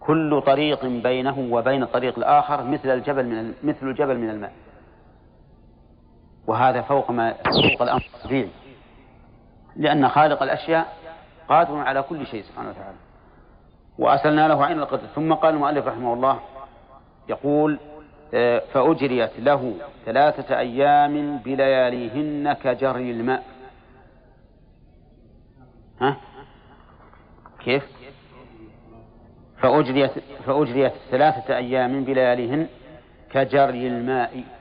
[0.00, 4.52] كل طريق بينه وبين الطريق الآخر مثل الجبل من مثل الجبل من الماء.
[6.48, 8.50] وهذا فوق ما فوق الأمر الطبيعي
[9.76, 10.96] لأن خالق الأشياء
[11.48, 12.96] قادر على كل شيء سبحانه وتعالى.
[13.98, 15.06] وأسلنا له عين القدر.
[15.14, 16.40] ثم قال المؤلف رحمه الله
[17.28, 17.78] يقول
[18.34, 19.74] آه، فأجريت له
[20.06, 23.44] ثلاثة أيام بلياليهن كجري الماء.
[26.00, 26.16] ها؟
[27.64, 27.84] كيف؟
[29.58, 30.10] فأجريت
[30.46, 32.66] فأجريت ثلاثة أيام بلياليهن
[33.30, 34.57] كجري الماء.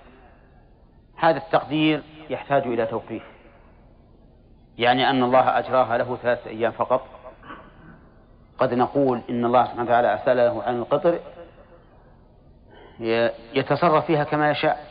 [1.18, 3.24] هذا التقدير يحتاج إلى توقيف.
[4.78, 7.08] يعني أن الله أجراها له ثلاثة أيام فقط.
[8.58, 11.20] قد نقول إن الله سبحانه وتعالى أسأل له عن القطر
[13.54, 14.88] يتصرف فيها كما يشاء.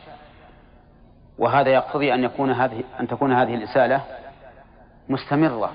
[1.37, 4.01] وهذا يقتضي أن يكون هذه أن تكون هذه الإسالة
[5.09, 5.71] مستمرة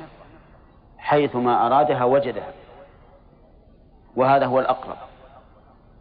[0.99, 2.53] حيثما أرادها وجدها.
[4.17, 4.97] وهذا هو الأقرب.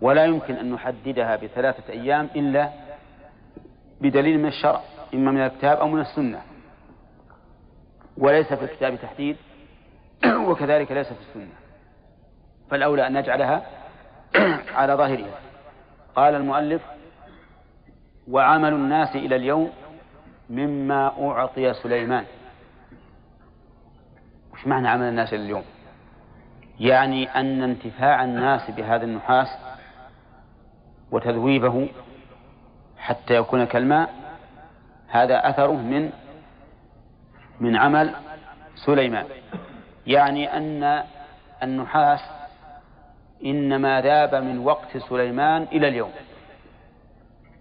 [0.02, 2.70] ولا يمكن أن نحددها بثلاثة أيام إلا
[4.02, 4.82] بدليل من الشرع
[5.14, 6.42] إما من الكتاب أو من السنة.
[8.18, 9.38] وليس في الكتاب تحديد
[10.48, 11.54] وكذلك ليس في السنة.
[12.70, 13.66] فالأولى أن نجعلها
[14.78, 15.40] على ظاهرها.
[16.16, 16.82] قال المؤلف
[18.28, 19.72] وعمل الناس إلى اليوم
[20.50, 22.26] مما أعطي سليمان.
[24.54, 25.64] وش معنى عمل الناس إلى اليوم؟
[26.80, 29.48] يعني أن انتفاع الناس بهذا النحاس
[31.12, 31.90] وتذويبه
[33.02, 34.10] حتى يكون كالماء.
[35.08, 36.10] هذا أثره من
[37.60, 38.16] من عمل
[38.76, 39.26] سليمان.
[40.08, 41.04] يعني أن
[41.64, 42.20] النحاس
[43.46, 46.12] إنما ذاب من وقت سليمان إلى اليوم.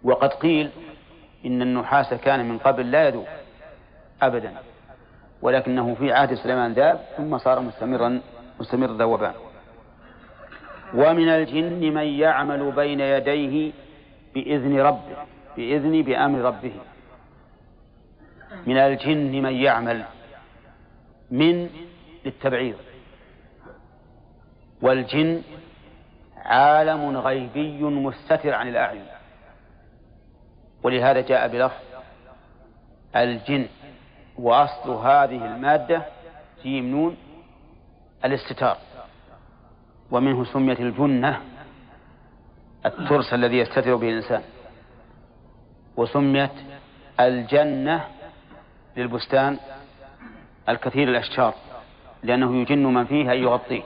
[0.05, 0.71] وقد قيل
[1.47, 3.27] إن النحاس كان من قبل لا يذوب
[4.23, 4.55] أبدا
[5.43, 8.21] ولكنه في عهد سليمان ذاب ثم صار مستمرا
[8.61, 9.33] مستمر ذوبان
[10.95, 13.73] ومن الجن من يعمل بين يديه
[14.35, 15.17] بإذن ربه
[15.57, 16.73] بإذن بأمر ربه.
[18.67, 20.05] من الجن من يعمل
[21.31, 21.71] من
[22.25, 22.77] للتبعيض.
[24.83, 25.43] والجن
[26.37, 29.07] عالم غيبي مستتر عن الأعين.
[30.83, 31.85] ولهذا جاء بلفظ
[33.17, 33.67] الجن
[34.39, 36.03] وأصل هذه المادة
[36.63, 37.17] جيم نون
[38.25, 38.79] الاستتار.
[40.11, 41.41] ومنه سميت الجنة
[42.87, 44.43] الترس الذي يستتر به الإنسان.
[45.97, 46.51] وسميت
[47.21, 48.05] الجنة
[48.97, 49.59] للبستان
[50.69, 51.55] الكثير الأشجار
[52.23, 53.83] لأنه يجن من فيه أن يغطيه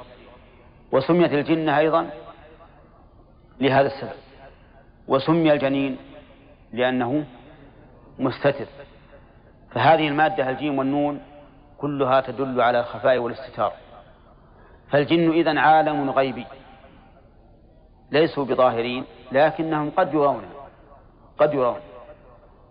[0.92, 2.10] وسميت الجنة أيضا
[3.60, 4.18] لهذا السبب.
[5.08, 5.96] وسمي الجنين
[6.72, 7.24] لأنه
[8.18, 8.66] مستتر.
[9.70, 11.20] فهذه المادة الجيم والنون
[11.78, 13.72] كلها تدل على الخفاء والاستتار.
[14.90, 16.46] فالجن إذن عالم غيبي.
[18.14, 20.44] ليسوا بظاهرين لكنهم قد يرون
[21.38, 21.80] قد يرون.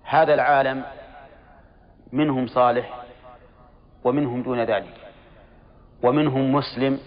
[0.03, 0.83] هذا العالم
[2.11, 3.03] منهم صالح
[4.03, 4.95] ومنهم دون ذلك
[6.03, 6.99] ومنهم مسلم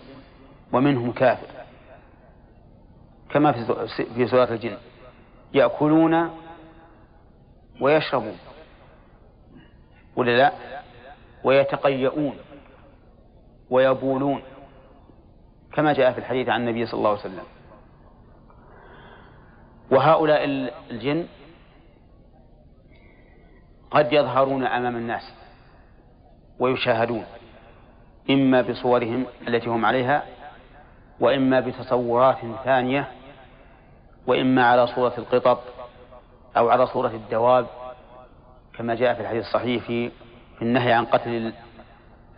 [0.72, 1.46] ومنهم كافر.
[3.30, 3.52] كما
[4.14, 4.76] في سورة الجن.
[5.54, 6.30] يأكلون
[7.80, 8.38] ويشربون
[10.16, 10.52] ولا لا؟
[11.44, 12.36] ويتقيؤون
[13.70, 14.42] ويبولون
[15.72, 17.44] كما جاء في الحديث عن النبي صلى الله عليه وسلم.
[19.90, 20.44] وهؤلاء
[20.90, 21.26] الجن
[23.90, 25.32] قد يظهرون أمام الناس
[26.58, 27.24] ويشاهدون
[28.30, 30.22] إما بصورهم التي هم عليها
[31.20, 33.08] وإما بتصورات ثانية
[34.26, 35.62] وإما على صورة القطط
[36.56, 37.66] أو على صورة الدواب
[38.74, 40.10] كما جاء في الحديث الصحيح في
[40.62, 41.52] النهي عن قتل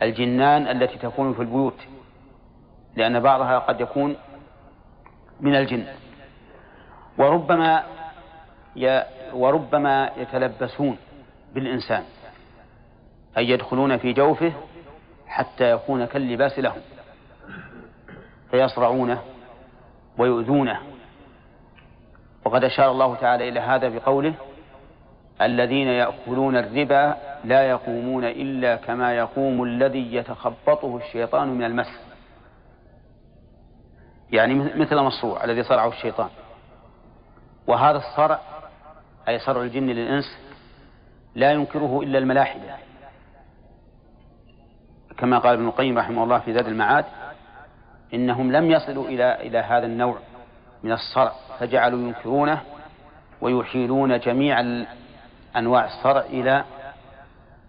[0.03, 1.81] الجنان التي تكون في البيوت
[2.97, 4.17] لأن بعضها قد يكون
[5.41, 5.87] من الجن.
[7.19, 7.83] وربما
[9.33, 10.99] وربما يتلبسون
[11.55, 12.05] بالإنسان
[13.39, 14.53] أي يدخلون في جوفه
[15.27, 16.81] حتى يكون كاللباس لهم
[18.51, 19.23] فيصرعونه
[20.19, 20.81] ويؤذونه.
[22.45, 24.35] وقد أشار الله تعالى إلى هذا بقوله
[25.43, 32.01] الذين يأكلون الربا لا يقومون إلا كما يقوم الذي يتخبطه الشيطان من المس.
[34.33, 36.29] يعني مثل مصروع الذي صرعه الشيطان.
[37.69, 38.41] وهذا الصرع
[39.29, 40.39] أي صرع الجن للإنس
[41.35, 42.77] لا ينكره إلا الملاحدة.
[45.19, 47.05] كما قال ابن القيم رحمه الله في زاد المعاد
[48.15, 50.19] إنهم لم يصلوا إلى إلى هذا النوع
[50.83, 52.63] من الصرع فجعلوا ينكرونه
[53.41, 54.61] ويحيلون جميع
[55.57, 56.65] أنواع الصرع إلى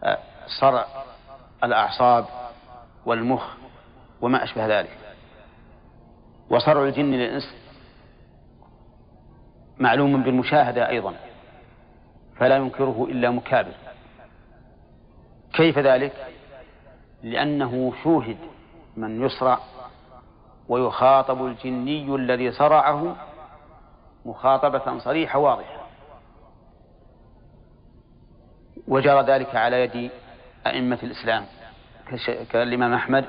[0.04, 0.18] آه،
[0.62, 0.86] صرع
[1.64, 2.26] الأعصاب
[3.06, 3.44] والمخ
[4.22, 4.98] وما أشبه ذلك.
[6.50, 7.56] وصرع الجن للإنس
[9.80, 11.14] معلوم بالمشاهدة أيضا
[12.36, 13.74] فلا ينكره إلا مكابر.
[15.54, 16.14] كيف ذلك؟
[17.24, 18.38] لأنه شوهد
[18.98, 19.60] من يصرع
[20.70, 23.16] ويخاطب الجني الذي صرعه
[24.26, 25.80] مخاطبة صريحة واضحة.
[28.88, 30.12] وجرى ذلك على يد
[30.68, 31.46] أئمة الإسلام
[32.52, 33.26] كالإمام أحمد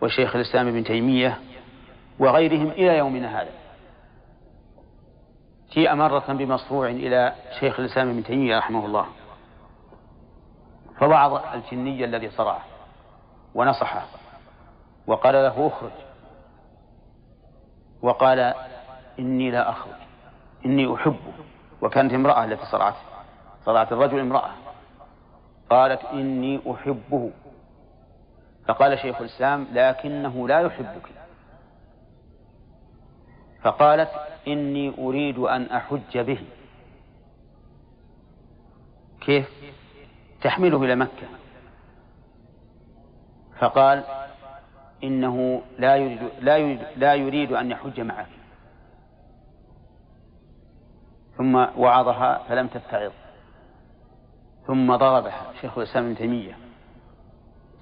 [0.00, 1.40] وشيخ الإسلام ابن تيمية
[2.18, 3.61] وغيرهم إلى يومنا هذا.
[5.74, 9.06] جيء مرة بمصروع إلى شيخ الإسلام ابن تيمية رحمه الله.
[10.98, 12.62] فوعظ الجني الذي صرعه
[13.54, 14.02] ونصحه
[15.06, 15.90] وقال له اخرج.
[18.02, 18.54] وقال
[19.18, 19.94] إني لا أخرج.
[20.66, 21.32] إني أحبه
[21.82, 23.02] وكانت امرأة التي صرعته
[23.64, 24.50] صرعت الرجل امرأة.
[25.70, 27.30] قالت إني أحبه.
[28.68, 31.21] فقال شيخ الإسلام لكنه لا يحبك.
[33.62, 34.10] فقالت
[34.48, 36.38] إني أريد أن أحج به.
[39.20, 39.48] كيف؟
[40.42, 41.28] تحمله إلى مكة.
[43.58, 44.04] فقال
[45.04, 48.26] إنه لا يريد لا يريد, لا يريد أن يحج معك.
[51.36, 53.12] ثم وعظها فلم تتعظ
[54.66, 56.58] ثم ضربها شيخ الإسلام ابن تيمية.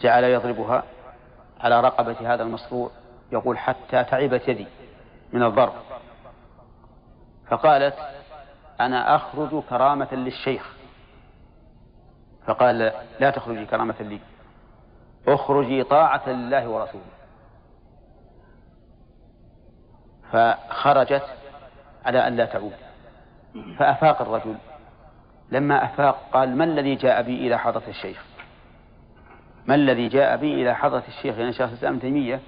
[0.01, 0.85] جعل يضربها
[1.61, 2.91] على رقبة هذا المصروع
[3.33, 4.67] يقول حتى تعبت يدي.
[5.33, 5.73] من الضرب.
[7.49, 7.95] فقالت
[8.81, 10.75] أنا أخرج كرامة للشيخ.
[12.47, 14.21] فقال لا تخرجي كرامة لي.
[15.29, 17.05] أخرجي طاعة لله ورسوله.
[20.33, 21.27] فخرجت
[22.05, 22.73] على أن لا تعود.
[23.79, 24.57] فأفاق الرجل.
[25.51, 28.25] لما أفاق قال ما الذي جاء بي إلى حضرة الشيخ؟
[29.67, 32.41] ما الذي جاء بي إلى حضرة الشيخ؟ يعني شيخ الإسلام تيمية.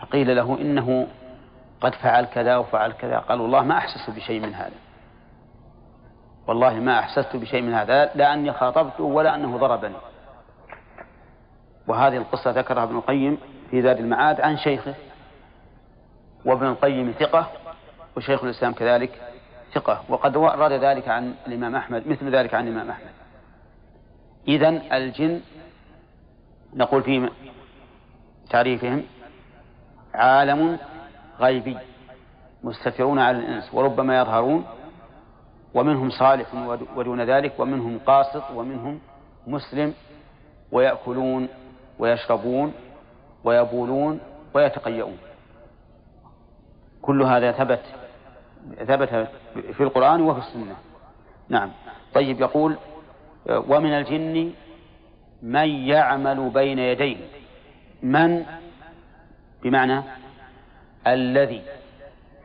[0.00, 1.06] فقيل له إنه
[1.80, 3.18] قد فعل كذا وفعل كذا.
[3.18, 4.76] قال والله ما أحسست بشيء من هذا.
[6.46, 9.96] والله ما أحسست بشيء من هذا لا أني خاطبته ولا أنه ضربني.
[11.88, 13.38] وهذه القصة ذكرها ابن القيم
[13.70, 14.94] في زاد المعاد عن شيخه
[16.44, 17.50] وابن القيم ثقة
[18.16, 19.22] وشيخ الإسلام كذلك
[19.74, 20.04] ثقة.
[20.08, 23.10] وقد ورد ذلك عن الإمام أحمد مثل ذلك عن الإمام أحمد.
[24.48, 25.40] إذا الجن
[26.74, 27.30] نقول في
[28.50, 29.02] تعريفهم
[30.14, 30.78] عالم
[31.40, 31.76] غيبي
[32.64, 34.64] مستترون على الإنس وربما يظهرون
[35.74, 36.54] ومنهم صالح
[36.96, 39.00] ودون ذلك ومنهم قاسط ومنهم
[39.46, 39.94] مسلم
[40.72, 41.48] ويأكلون
[41.98, 42.72] ويشربون
[43.44, 44.20] ويبولون
[44.54, 45.18] ويتقيؤون.
[47.02, 47.82] كل هذا ثبت
[48.78, 49.28] ثبت
[49.72, 50.76] في القرآن وفي السنة.
[51.48, 51.70] نعم.
[52.14, 52.76] طيب يقول
[53.48, 54.52] ومن الجن
[55.42, 57.16] من يعمل بين يديه؟
[58.02, 58.44] من؟
[59.62, 60.02] بمعنى
[61.06, 61.62] الذي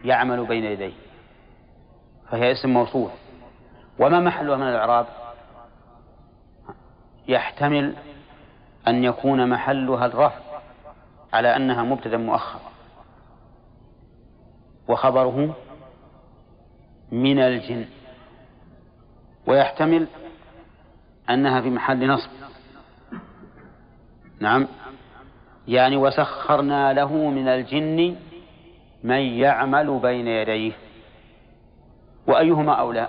[0.03, 0.93] يعمل بين يديه
[2.31, 3.09] فهي اسم موصول.
[3.99, 5.05] وما محلها من الإعراب؟
[7.27, 7.95] يحتمل
[8.87, 10.39] أن يكون محلها الرفع
[11.33, 12.59] على أنها مبتدأ مؤخر
[14.87, 15.55] وخبره
[17.11, 17.85] من الجن.
[19.47, 20.07] ويحتمل
[21.29, 22.29] أنها في محل نصب.
[24.39, 24.67] نعم.
[25.67, 28.15] يعني وسخرنا له من الجن
[29.05, 30.71] من يعمل بين يديه.
[32.27, 33.07] وأيهما أولى؟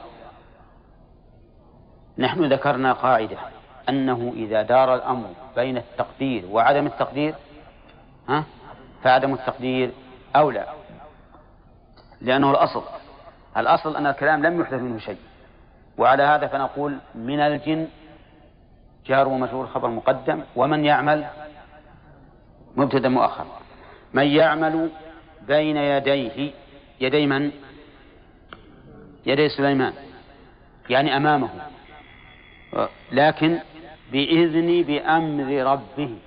[2.19, 3.37] نحن ذكرنا قاعدة
[3.89, 7.35] أنه إذا دار الأمر بين التقدير وعدم التقدير
[8.29, 8.45] ها؟
[9.03, 9.91] فعدم التقدير
[10.37, 10.67] أولى.
[12.21, 12.83] لأنه الأصل
[13.57, 15.19] الأصل أن الكلام لم يحدث منه شيء.
[15.99, 17.89] وعلى هذا فنقول من الجن
[19.07, 21.27] جار ومجرور خبر مقدم ومن يعمل
[22.77, 23.47] مبتدأ مؤخر.
[24.15, 24.91] من يعمل
[25.49, 26.53] بين يديه
[27.01, 27.51] يدي من؟
[29.27, 29.93] يدي سليمان.
[30.91, 31.49] يعني أمامه.
[33.13, 33.59] لكن
[34.13, 36.19] بإذن بأمر ربه.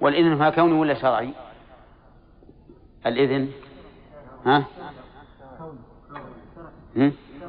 [0.00, 1.32] والإذن هو كوني ولا شرعي؟
[3.06, 3.50] الإذن؟
[4.46, 4.64] ها؟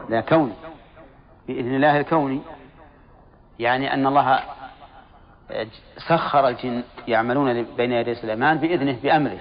[0.10, 0.54] لا كوني.
[1.48, 2.42] بإذن الله الكوني.
[3.60, 4.40] يعني أن الله
[6.10, 9.40] سخر الجن يعملون بين يدي سليمان بإذنه بأمره.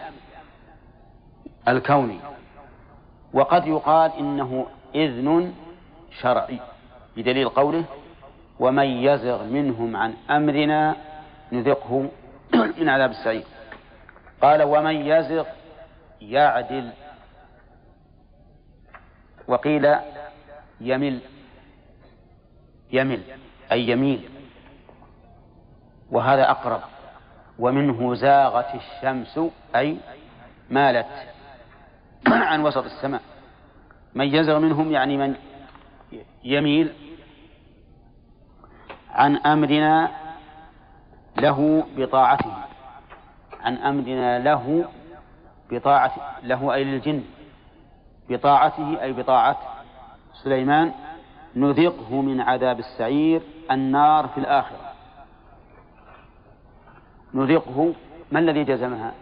[1.68, 2.18] الكوني.
[3.32, 5.54] وقد يقال إنه إذن
[6.20, 6.60] شرعي
[7.16, 7.84] بدليل قوله
[8.60, 10.96] ومن يزغ منهم عن أمرنا
[11.52, 12.08] نذقه
[12.78, 13.44] من عذاب السعير
[14.42, 15.46] قال ومن يزغ
[16.20, 16.90] يعدل
[19.48, 19.94] وقيل
[20.80, 21.20] يمل
[22.92, 23.22] يمل
[23.72, 24.28] أي يميل.
[26.10, 26.80] وهذا أقرب.
[27.58, 29.40] ومنه زاغت الشمس
[29.76, 29.96] أي
[30.70, 31.31] مالت.
[32.26, 33.22] عن وسط السماء.
[34.14, 35.34] من يزغ منهم يعني من
[36.44, 36.92] يميل
[39.10, 40.10] عن أمرنا
[41.36, 42.54] له بطاعته.
[43.60, 44.88] عن أمرنا له
[45.70, 46.12] بطاعة
[46.42, 47.24] له أي للجن.
[48.28, 49.58] بطاعته أي بطاعة
[50.42, 50.92] سليمان
[51.56, 54.92] نذقه من عذاب السعير النار في الآخرة.
[57.34, 57.94] نذقه
[58.32, 59.12] ما الذي جزمها؟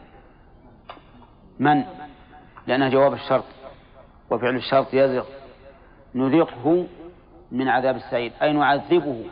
[1.59, 1.85] من؟
[2.67, 3.45] لأنها جواب الشرط
[4.31, 5.25] وفعل الشرط يزغ.
[6.15, 6.87] نذقه
[7.53, 9.25] من عذاب السعير أي نعذبه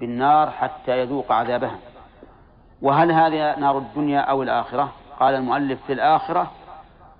[0.00, 1.78] بالنار حتى يذوق عذابها.
[2.82, 6.50] وهل هذه نار الدنيا أو الآخرة؟ قال المؤلف في الآخرة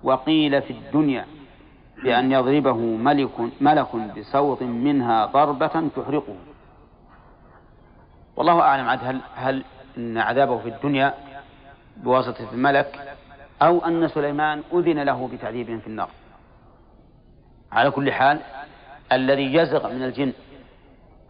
[0.03, 1.25] وقيل في الدنيا
[2.03, 6.35] بأن يضربه ملك ملك بصوت منها ضربة تحرقه.
[8.35, 9.63] والله أعلم عاد هل هل
[9.97, 11.13] إن عذابه في الدنيا
[11.97, 13.15] بواسطة الملك
[13.63, 16.09] أو أن سليمان أذن له بتعذيب في النار.
[17.71, 18.39] على كل حال
[19.11, 20.33] الذي يزغ من الجن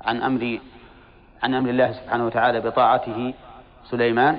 [0.02, 0.60] عن أمر
[1.44, 3.34] عن أمر الله سبحانه وتعالى بطاعته
[3.90, 4.38] سليمان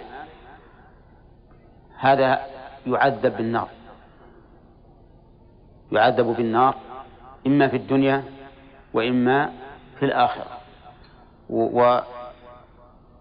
[1.99, 2.47] هذا
[2.87, 3.69] يعذب بالنار.
[5.93, 6.75] يعذب بالنار
[7.47, 8.25] إما في الدنيا
[8.95, 9.53] وإما
[9.99, 10.59] في الآخرة.
[11.51, 12.01] و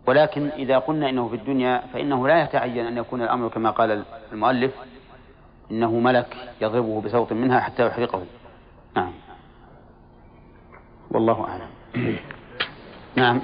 [0.08, 4.72] ولكن إذا قلنا إنه في الدنيا فإنه لا يتعين أن يكون الأمر كما قال المؤلف
[5.72, 8.24] إنه ملك يضربه بصوت منها حتى يحرقه.
[8.96, 9.12] نعم.
[11.12, 11.70] والله أعلم.
[13.16, 13.42] نعم.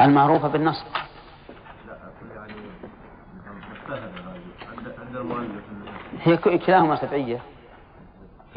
[0.00, 0.84] يعني المعروفة المؤلف
[6.22, 7.40] هي كلاهما سبعية.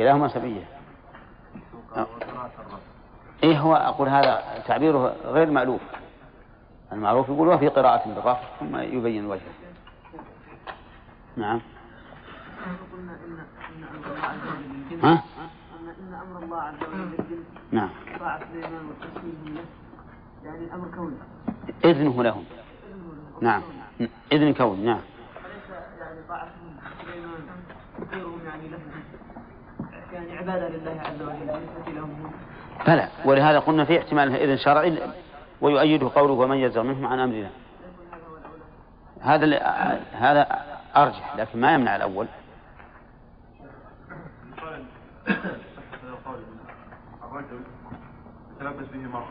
[0.02, 0.64] كلاهما الرفع
[3.44, 5.82] إيه هو أقول هذا تعبيره غير مألوف.
[6.92, 9.54] المعروف يقول وفي قراءة بالرفع ثم يبين وجهه.
[11.38, 11.62] نعم.
[15.04, 15.24] ها؟
[16.00, 17.90] إن أمر الله عز وجل نعم.
[18.20, 19.62] طاعة سليمان والتسليم له
[20.44, 21.16] يعني الأمر كوني
[21.86, 22.46] إذنه لهم.
[23.42, 23.62] نعم.
[24.32, 24.86] إذن كون.
[24.86, 25.00] نعم.
[25.44, 25.70] وليس
[26.00, 26.50] يعني طاعة
[27.02, 27.42] سليمان
[28.00, 28.80] تطيرهم يعني له
[30.42, 32.32] يعني عبادة لله عز وجل بالنسبة لهم هم.
[32.88, 34.98] بلى ولهذا قلنا في احتمال إذن شرعي
[35.62, 37.50] ويؤيده قوله ومن يزغ منهم عن أمرنا
[39.22, 39.46] هذا
[40.14, 40.48] هذا
[40.96, 42.28] أرجح لكن ما يمنع الأول
[47.24, 47.62] الرجل
[48.56, 49.28] يتلبس به مرة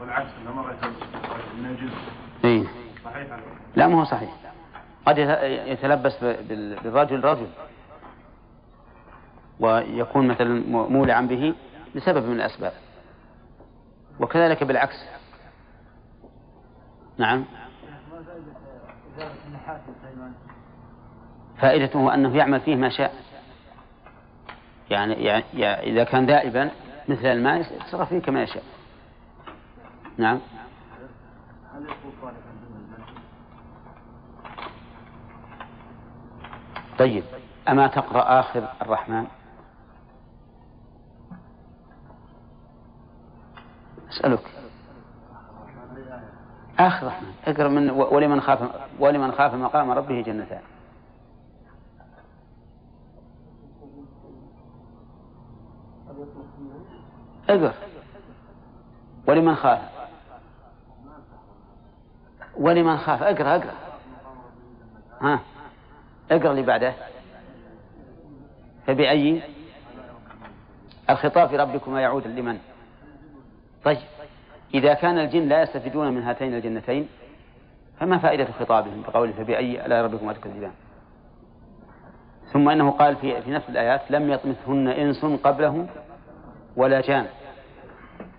[0.00, 1.92] والعكس أن يتلبس الرجل من الجنس
[2.44, 2.64] إيه.
[3.04, 3.40] صحيح هذا؟
[3.76, 4.30] لا ما هو صحيح
[5.06, 6.16] قد يت- يتلبس
[6.82, 7.46] بالرجل رجل
[9.60, 11.54] ويكون مثلا مولعا به
[11.94, 12.72] لسبب من الأسباب.
[14.20, 15.04] وكذلك بالعكس.
[17.18, 17.44] نعم.
[21.58, 23.14] فائدته أنه يعمل فيه ما شاء.
[24.90, 25.14] يعني,
[25.54, 26.70] يعني إذا كان دائبا
[27.08, 28.62] مثل الماء يتصرف فيه كما يشاء.
[30.18, 30.40] نعم.
[36.98, 37.24] طيب.
[37.68, 39.26] أما تقرأ آخر الرحمن؟
[44.10, 44.42] أسألك.
[46.78, 50.62] آخر رحمن اقرأ من ولمن خاف ولمن خاف مقام ربه جنتان.
[57.48, 57.74] اقرأ.
[59.28, 59.80] ولمن خاف.
[62.56, 63.22] ولمن خاف.
[63.22, 63.74] اقرأ اقرأ.
[65.20, 65.40] ها.
[66.30, 66.94] اقرأ اللي بعده.
[68.86, 69.42] فبأي؟
[71.10, 72.58] الخطاب في ربكما يعود لمن؟
[73.84, 73.98] طيب
[74.74, 77.08] إذا كان الجن لا يستفيدون من هاتين الجنتين
[78.00, 80.72] فما فائدة خطابهم بقوله فبأي آلاء ربكما تكذبان
[82.52, 85.86] ثم إنه قال في, في نفس الآيات لم يطمثهن إنس قبلهم
[86.76, 87.26] ولا جان.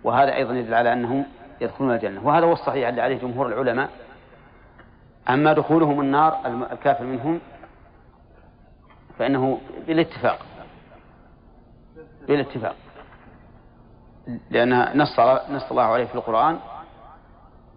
[0.04, 1.26] وهذا أيضا يدل على أنهم
[1.62, 2.28] يدخلون الجنة.
[2.28, 3.90] وهذا هو الصحيح اللي عليه جمهور العلماء.
[5.30, 6.40] أما دخولهم النار
[6.72, 7.40] الكافر منهم
[9.20, 10.46] فإنه بالاتفاق.
[12.28, 12.76] بالاتفاق.
[14.50, 15.20] لأن نص
[15.50, 16.60] نص الله عليه في القرآن.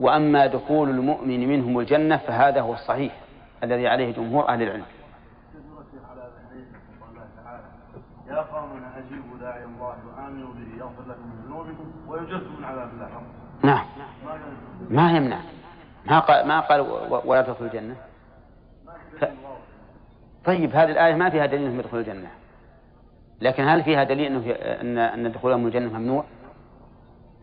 [0.00, 3.12] وأما دخول المؤمن منهم الجنة فهذا هو الصحيح
[3.62, 4.84] الذي عليه جمهور أهل العلم.
[8.28, 13.08] يا قومنا أجيبوا داعي الله وآمنوا به يغفر لكم من ذنوبكم ويجركم من عذاب الله.
[13.62, 13.86] نعم.
[14.90, 15.38] ما يمنع
[16.06, 16.80] ما قال ما قال
[17.24, 17.96] ولا تدخلوا الجنة.
[19.20, 19.24] ف...
[20.44, 22.30] طيب هذه الآية ما فيها دليل أنهم يدخلوا الجنة.
[23.44, 26.24] لكن هل فيها دليل أنه أن أن دخولهم الجنة ممنوع؟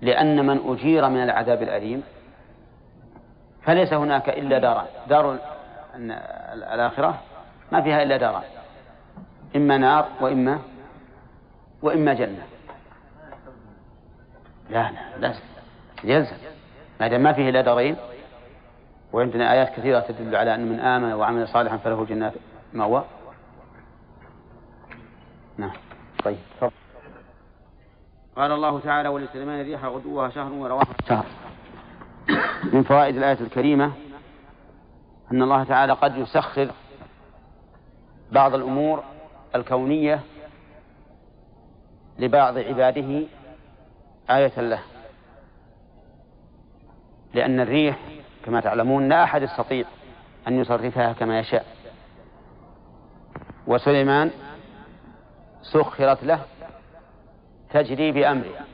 [0.01, 2.03] لأن من أجير من العذاب الأليم.
[3.61, 5.37] فليس هناك إلا داران دار
[6.73, 7.19] الآخرة.
[7.71, 8.43] ما فيها إلا داران
[9.55, 10.59] إما نار وإما
[11.81, 12.43] وإما جنة.
[14.69, 15.43] لا لا لازم
[16.03, 16.35] يلزم.
[16.99, 17.95] ما دام ما فيه إلا دارين
[19.13, 22.33] وعندنا آيات كثيرة تدل على أن من آمن وعمل صالحا فله جنات
[22.73, 23.05] مأوى
[25.57, 25.71] نعم.
[26.23, 26.71] طيب فضل.
[28.35, 31.25] قال الله تعالى ولسليمان الريح غدوها شهر ورواحها شهر.
[32.73, 33.91] من فوائد الآية الكريمة
[35.31, 36.71] أن الله تعالى قد يسخر
[38.31, 39.03] بعض الأمور
[39.55, 40.19] الكونية
[42.19, 43.23] لبعض عباده
[44.29, 44.79] آية له.
[47.33, 47.99] لأن الريح
[48.45, 49.85] كما تعلمون لا أحد يستطيع
[50.47, 51.65] أن يصرفها كما يشاء.
[53.67, 54.31] وسليمان
[55.61, 56.45] سخرت له
[57.69, 58.65] تجري بأمره.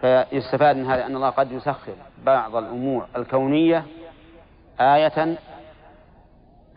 [0.00, 3.86] فيستفاد من هذا أن الله قد يسخر بعض الأمور الكونية
[4.80, 5.38] آية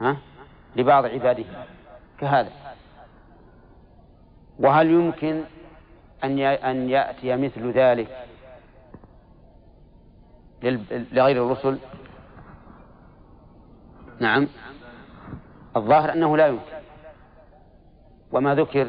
[0.01, 0.17] ها
[0.75, 1.45] لبعض عباده.
[2.19, 2.51] كهذا.
[4.59, 5.43] وهل يمكن
[6.23, 8.25] أن أن يأتي مثل ذلك
[11.11, 11.79] لغير الرسل؟
[14.19, 14.47] نعم.
[15.75, 16.78] الظاهر أنه لا يمكن.
[18.31, 18.87] وما ذكر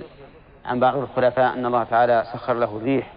[0.64, 3.12] عن بعض الخلفاء أن الله تعالى سخر له الريح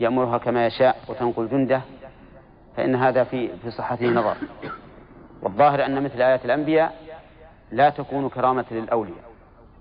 [0.00, 1.80] يأمرها كما يشاء وتنقل جنده
[2.76, 4.36] فإن هذا في في صحته نظر.
[5.42, 6.94] والظاهر أن مثل آيات الأنبياء
[7.72, 9.24] لا تكون كرامة للأولياء.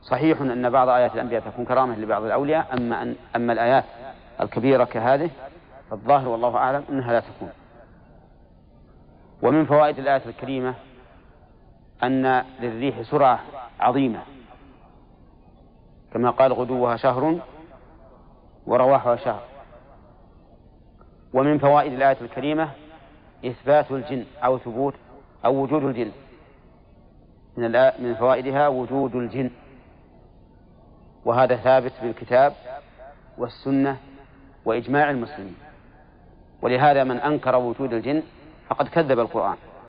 [0.02, 3.84] صحيح أن بعض آيات الأنبياء تكون كرامة لبعض الأولياء أما أن أما الآيات
[4.42, 5.30] الكبيرة كهذه
[5.90, 7.50] فالظاهر والله أعلم أنها لا تكون.
[9.42, 10.74] ومن فوائد الآية الكريمة
[12.04, 13.40] أن للريح سرعة
[13.80, 14.20] عظيمة.
[16.14, 17.40] كما قال غدوها شهر
[18.68, 19.42] ورواحها شهر.
[21.34, 22.70] ومن فوائد الآية الكريمة
[23.46, 24.94] إثبات الجن أو ثبوت
[25.46, 26.12] أو وجود الجن.
[27.58, 29.50] من من فوائدها وجود الجن.
[31.26, 32.54] وهذا ثابت بالكتاب
[33.38, 33.98] والسنة
[34.66, 35.56] وإجماع المسلمين.
[36.62, 38.24] ولهذا من أنكر وجود الجن
[38.70, 39.58] فقد كذب القرآن.